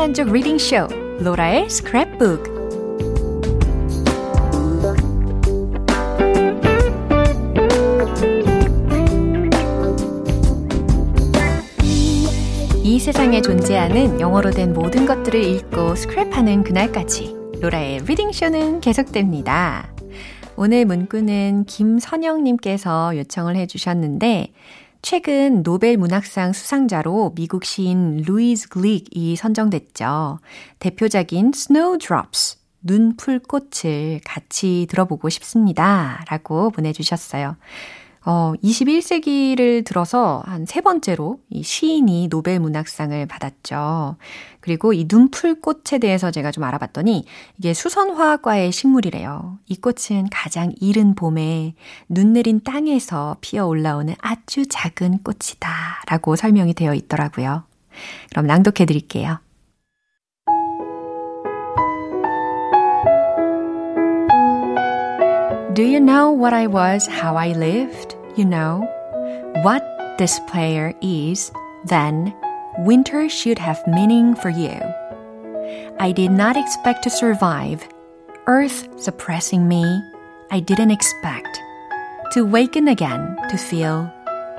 만족 0.00 0.32
reading 0.32 0.56
쇼 0.56 0.88
로라의 1.18 1.66
스크랩북 1.66 2.58
이 12.82 12.98
세상에 12.98 13.42
존재하는 13.42 14.18
영어로 14.18 14.52
된 14.52 14.72
모든 14.72 15.04
것들을 15.04 15.38
읽고 15.38 15.92
스크랩하는 15.92 16.64
그날까지 16.64 17.36
로라의 17.60 17.98
reading 18.06 18.32
쇼는 18.32 18.80
계속됩니다. 18.80 19.92
오늘 20.56 20.86
문구는 20.86 21.66
김선영님께서 21.66 23.18
요청을 23.18 23.56
해주셨는데 23.56 24.50
최근 25.02 25.62
노벨 25.62 25.96
문학상 25.96 26.52
수상자로 26.52 27.32
미국 27.34 27.64
시인 27.64 28.18
루이즈 28.18 28.68
글릭이 28.68 29.36
선정됐죠. 29.36 30.40
대표작인 30.78 31.52
Snowdrops, 31.54 32.58
눈풀 32.82 33.40
꽃을 33.40 34.20
같이 34.24 34.86
들어보고 34.90 35.28
싶습니다. 35.30 36.24
라고 36.28 36.70
보내주셨어요. 36.70 37.56
어, 38.24 38.52
21세기를 38.62 39.84
들어서 39.84 40.42
한 40.46 40.66
세 40.66 40.80
번째로 40.82 41.40
이 41.48 41.62
시인이 41.62 42.28
노벨 42.28 42.60
문학상을 42.60 43.26
받았죠. 43.26 44.16
그리고 44.60 44.92
이 44.92 45.06
눈풀꽃에 45.08 45.98
대해서 46.00 46.30
제가 46.30 46.52
좀 46.52 46.64
알아봤더니 46.64 47.24
이게 47.58 47.74
수선화과의 47.74 48.70
식물이래요. 48.72 49.58
이 49.66 49.76
꽃은 49.76 50.28
가장 50.30 50.72
이른 50.80 51.14
봄에 51.14 51.74
눈 52.08 52.34
내린 52.34 52.60
땅에서 52.62 53.36
피어 53.40 53.66
올라오는 53.66 54.14
아주 54.20 54.66
작은 54.68 55.22
꽃이다. 55.24 56.02
라고 56.06 56.36
설명이 56.36 56.74
되어 56.74 56.94
있더라고요. 56.94 57.64
그럼 58.30 58.46
낭독해 58.46 58.86
드릴게요. 58.86 59.38
Do 65.74 65.84
you 65.84 66.00
know 66.00 66.32
what 66.32 66.52
I 66.52 66.66
was, 66.66 67.06
how 67.06 67.36
I 67.36 67.52
lived? 67.52 68.16
You 68.34 68.44
know 68.44 68.82
what 69.62 69.86
this 70.18 70.40
player 70.48 70.92
is, 71.00 71.52
then 71.84 72.34
winter 72.78 73.28
should 73.28 73.56
have 73.60 73.80
meaning 73.86 74.34
for 74.34 74.50
you. 74.50 74.74
I 76.00 76.10
did 76.10 76.32
not 76.32 76.56
expect 76.56 77.04
to 77.04 77.10
survive. 77.10 77.86
Earth 78.48 78.88
suppressing 79.00 79.68
me, 79.68 79.84
I 80.50 80.58
didn't 80.58 80.90
expect. 80.90 81.60
To 82.32 82.44
waken 82.44 82.88
again, 82.88 83.36
to 83.48 83.56
feel 83.56 84.12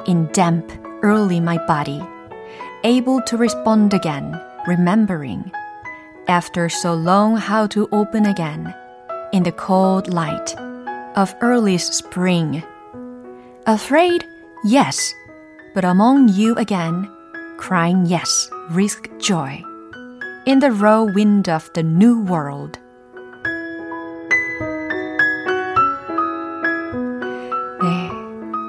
in 0.07 0.27
damp 0.31 0.71
early 1.03 1.41
my 1.41 1.57
body, 1.67 2.01
able 2.85 3.21
to 3.23 3.35
respond 3.35 3.93
again, 3.93 4.39
remembering. 4.65 5.51
After 6.29 6.69
so 6.69 6.93
long, 6.93 7.35
how 7.35 7.67
to 7.67 7.89
open 7.91 8.27
again 8.27 8.73
in 9.33 9.43
the 9.43 9.51
cold 9.51 10.07
light 10.13 10.55
of 11.16 11.34
earliest 11.40 11.94
spring. 11.94 12.62
Afraid? 13.66 14.24
Yes. 14.64 15.14
But 15.74 15.84
among 15.84 16.28
you 16.28 16.54
again, 16.56 17.08
crying 17.58 18.06
yes, 18.06 18.50
risk 18.70 19.10
joy. 19.18 19.62
In 20.46 20.60
the 20.60 20.70
raw 20.70 21.02
wind 21.02 21.48
of 21.48 21.70
the 21.74 21.82
new 21.82 22.22
world. 22.22 22.78
네. 27.82 28.10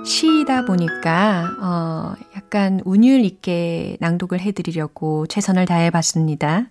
시이다 0.03 0.65
보니까, 0.65 1.49
어, 1.61 2.15
약간 2.52 2.82
운율 2.84 3.24
있게 3.24 3.96
낭독을 4.00 4.40
해드리려고 4.40 5.26
최선을 5.26 5.64
다해봤습니다. 5.64 6.66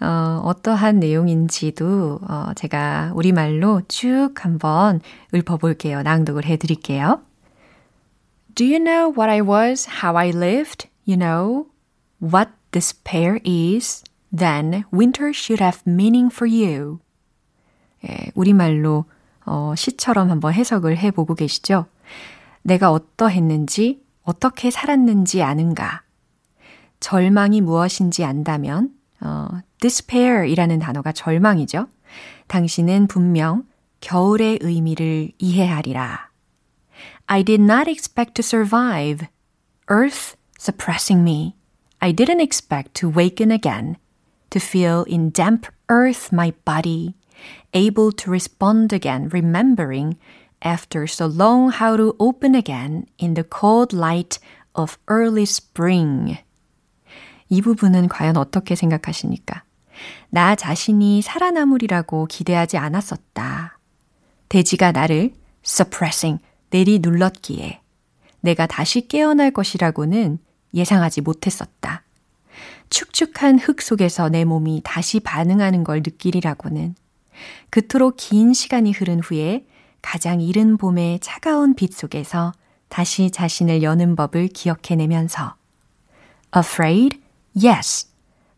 어, 0.00 0.40
어떠한 0.44 1.00
내용인지도 1.00 2.20
어, 2.22 2.52
제가 2.54 3.10
우리말로 3.16 3.82
쭉 3.88 4.32
한번 4.36 5.00
읊어볼게요. 5.34 6.02
낭독을 6.02 6.44
해드릴게요. 6.44 7.20
Do 8.54 8.64
you 8.64 8.78
know 8.78 9.12
what 9.12 9.28
I 9.28 9.40
was, 9.40 9.88
how 10.04 10.16
I 10.16 10.28
lived? 10.28 10.88
You 11.04 11.18
know 11.18 11.66
what 12.22 12.52
despair 12.70 13.40
is? 13.44 14.04
Then 14.32 14.84
winter 14.92 15.32
should 15.34 15.60
have 15.60 15.80
meaning 15.84 16.32
for 16.32 16.48
you. 16.48 17.00
예, 18.08 18.30
우리말로 18.36 19.06
어, 19.44 19.74
시처럼 19.76 20.30
한번 20.30 20.52
해석을 20.52 20.96
해보고 20.96 21.34
계시죠? 21.34 21.86
내가 22.62 22.92
어떠했는지, 22.92 24.03
어떻게 24.24 24.70
살았는지 24.70 25.42
아는가? 25.42 26.02
절망이 27.00 27.60
무엇인지 27.60 28.24
안다면, 28.24 28.90
어, 29.20 29.48
despair이라는 29.80 30.78
단어가 30.78 31.12
절망이죠. 31.12 31.86
당신은 32.48 33.06
분명 33.06 33.64
겨울의 34.00 34.58
의미를 34.62 35.32
이해하리라. 35.38 36.30
I 37.26 37.42
did 37.42 37.62
not 37.62 37.88
expect 37.88 38.34
to 38.34 38.42
survive. 38.42 39.28
Earth 39.90 40.36
suppressing 40.58 41.22
me. 41.22 41.54
I 42.00 42.12
didn't 42.12 42.40
expect 42.40 42.94
to 43.00 43.08
waken 43.08 43.50
again, 43.50 43.96
to 44.50 44.60
feel 44.60 45.04
in 45.06 45.30
damp 45.32 45.66
earth 45.88 46.32
my 46.32 46.52
body, 46.64 47.14
able 47.72 48.12
to 48.12 48.30
respond 48.30 48.92
again, 48.92 49.28
remembering 49.32 50.16
after 50.64 51.04
so 51.04 51.26
long 51.26 51.70
how 51.70 51.96
to 51.96 52.14
open 52.18 52.54
again 52.54 53.06
in 53.18 53.34
the 53.34 53.44
cold 53.44 53.96
light 53.96 54.38
of 54.74 54.96
early 55.10 55.42
spring. 55.42 56.38
이 57.48 57.62
부분은 57.62 58.08
과연 58.08 58.36
어떻게 58.36 58.74
생각하십니까? 58.74 59.62
나 60.30 60.56
자신이 60.56 61.22
살아남으리라고 61.22 62.26
기대하지 62.26 62.78
않았었다. 62.78 63.78
돼지가 64.48 64.92
나를 64.92 65.32
suppressing, 65.64 66.42
내리 66.70 66.98
눌렀기에 66.98 67.80
내가 68.40 68.66
다시 68.66 69.06
깨어날 69.06 69.52
것이라고는 69.52 70.38
예상하지 70.74 71.20
못했었다. 71.20 72.02
축축한 72.90 73.58
흙 73.58 73.80
속에서 73.80 74.28
내 74.28 74.44
몸이 74.44 74.82
다시 74.84 75.20
반응하는 75.20 75.84
걸 75.84 75.98
느끼리라고는 75.98 76.94
그토록 77.70 78.16
긴 78.16 78.52
시간이 78.52 78.92
흐른 78.92 79.20
후에 79.20 79.66
가장 80.04 80.42
이른 80.42 80.76
봄의 80.76 81.20
차가운 81.20 81.74
빛 81.74 81.94
속에서 81.94 82.52
다시 82.90 83.30
자신을 83.30 83.82
여는 83.82 84.16
법을 84.16 84.48
기억해내면서 84.48 85.56
Afraid? 86.54 87.18
Yes. 87.56 88.12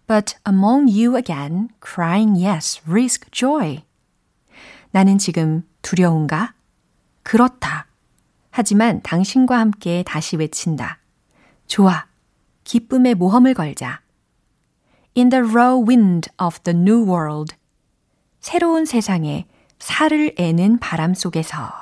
But 0.08 0.34
among 0.46 0.90
you 0.90 1.16
again, 1.16 1.68
crying 1.80 2.44
yes, 2.44 2.82
risk 2.88 3.30
joy. 3.30 3.84
나는 4.90 5.18
지금 5.18 5.62
두려운가? 5.82 6.54
그렇다. 7.22 7.86
하지만 8.50 9.00
당신과 9.02 9.56
함께 9.56 10.02
다시 10.04 10.36
외친다. 10.36 10.98
좋아. 11.68 12.06
기쁨의 12.64 13.14
모험을 13.14 13.54
걸자. 13.54 14.00
In 15.16 15.28
the 15.28 15.44
raw 15.44 15.80
wind 15.80 16.28
of 16.42 16.58
the 16.64 16.76
new 16.76 17.08
world. 17.08 17.54
새로운 18.40 18.84
세상에 18.84 19.46
살을 19.78 20.34
애는 20.38 20.78
바람 20.78 21.14
속에서. 21.14 21.72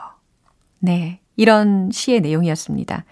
네. 0.81 1.21
이런 1.37 1.91
시의 1.91 2.21
내용이었습니다. 2.21 3.05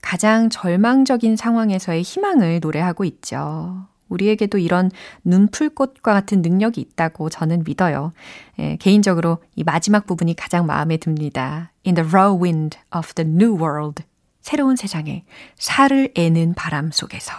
가장 0.00 0.48
절망적인 0.48 1.36
상황에서의 1.36 2.02
희망을 2.02 2.60
노래하고 2.60 3.04
있죠. 3.04 3.86
우리에게도 4.08 4.58
이런 4.58 4.90
눈풀꽃과 5.24 6.14
같은 6.14 6.40
능력이 6.40 6.80
있다고 6.80 7.28
저는 7.28 7.64
믿어요. 7.64 8.12
예, 8.58 8.76
개인적으로 8.76 9.38
이 9.54 9.64
마지막 9.64 10.06
부분이 10.06 10.34
가장 10.34 10.66
마음에 10.66 10.96
듭니다. 10.96 11.72
In 11.86 11.94
the 11.94 12.08
raw 12.08 12.34
wind 12.34 12.78
of 12.96 13.12
the 13.14 13.28
new 13.28 13.54
world. 13.56 14.02
새로운 14.40 14.76
세상에 14.76 15.24
살을 15.56 16.12
애는 16.16 16.54
바람 16.54 16.90
속에서 16.90 17.32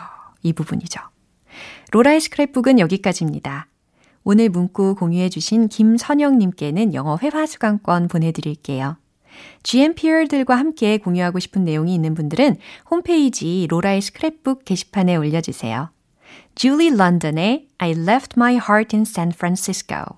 이 0.43 0.53
부분이죠. 0.53 0.99
로라의 1.91 2.19
스크랩북은 2.19 2.77
여기까지입니다. 2.79 3.68
오늘 4.23 4.49
문구 4.49 4.95
공유해 4.95 5.29
주신 5.29 5.67
김선영님께는 5.67 6.93
영어 6.93 7.17
회화 7.21 7.45
수강권 7.45 8.07
보내드릴게요. 8.07 8.97
GMPR들과 9.63 10.55
함께 10.55 10.97
공유하고 10.97 11.39
싶은 11.39 11.63
내용이 11.63 11.93
있는 11.93 12.13
분들은 12.13 12.57
홈페이지 12.89 13.67
로라의 13.69 14.01
스크랩북 14.01 14.65
게시판에 14.65 15.15
올려주세요. 15.15 15.91
Julie 16.55 16.93
London의 16.93 17.67
I 17.77 17.91
Left 17.91 18.33
My 18.37 18.55
Heart 18.55 18.95
in 18.95 19.03
San 19.03 19.31
Francisco. 19.33 20.17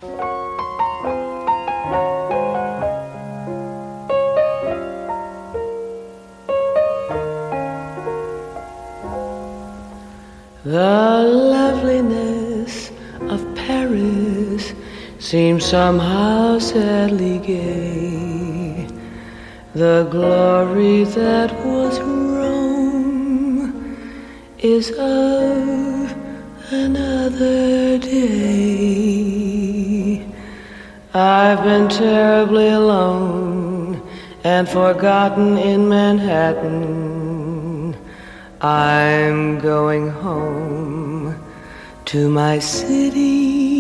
Seems 15.32 15.64
somehow 15.64 16.60
sadly 16.60 17.40
gay. 17.40 18.86
The 19.74 20.06
glory 20.12 21.06
that 21.06 21.54
was 21.66 21.98
Rome 22.02 23.98
is 24.60 24.92
of 24.92 26.14
another 26.74 27.98
day. 27.98 29.06
I've 31.14 31.64
been 31.64 31.88
terribly 31.88 32.68
alone 32.68 34.02
and 34.44 34.68
forgotten 34.68 35.58
in 35.58 35.88
Manhattan. 35.88 37.96
I'm 38.60 39.60
going 39.60 40.10
home 40.10 41.42
to 42.04 42.30
my 42.30 42.60
city 42.60 43.71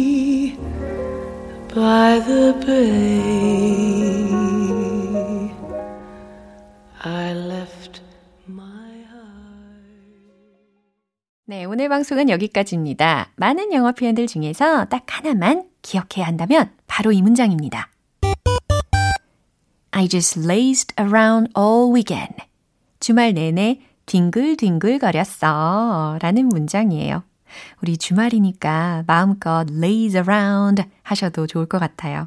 by 1.73 2.19
the 2.25 2.53
bay. 2.65 4.31
I 7.03 7.33
left 7.33 8.01
my 8.47 8.91
heart. 9.09 9.81
네, 11.45 11.65
오늘 11.65 11.89
방송은 11.89 12.29
여기까지입니다. 12.29 13.31
많은 13.37 13.73
영어 13.73 13.91
표현들 13.93 14.27
중에서 14.27 14.85
딱 14.85 15.03
하나만 15.07 15.67
기억해야 15.81 16.27
한다면 16.27 16.69
바로 16.87 17.11
이 17.11 17.21
문장입니다. 17.21 17.89
I 19.91 20.07
just 20.07 20.39
lazed 20.39 20.93
around 20.99 21.51
all 21.57 21.91
weekend. 21.93 22.35
주말 22.99 23.33
내내 23.33 23.81
뒹글뒹글거렸어. 24.05 26.19
라는 26.21 26.49
문장이에요. 26.49 27.23
우리 27.81 27.97
주말이니까 27.97 29.03
마음껏 29.07 29.65
laze 29.69 30.19
around 30.19 30.83
하셔도 31.03 31.47
좋을 31.47 31.65
것 31.65 31.79
같아요. 31.79 32.25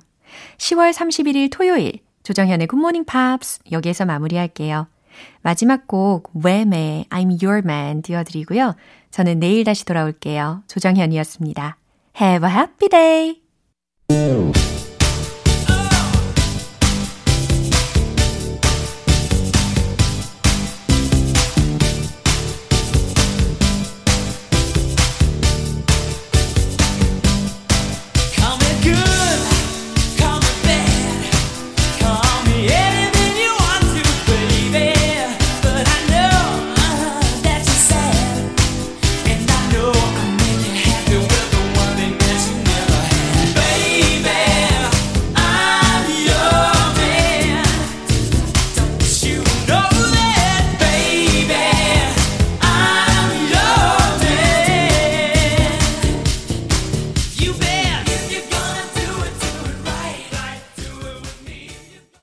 10월 0.59 0.93
31일 0.93 1.51
토요일 1.51 2.01
조정현의 2.22 2.66
굿모닝 2.66 3.05
팝스 3.05 3.61
여기에서 3.70 4.05
마무리할게요. 4.05 4.89
마지막 5.43 5.87
곡 5.87 6.31
웸의 6.35 7.07
I'm 7.11 7.43
Your 7.43 7.62
Man 7.64 8.03
띄워드리고요. 8.03 8.75
저는 9.11 9.39
내일 9.39 9.64
다시 9.64 9.85
돌아올게요. 9.85 10.62
조정현이었습니다. 10.66 11.77
Have 12.20 12.49
a 12.49 12.55
happy 12.55 12.89
day! 12.89 14.74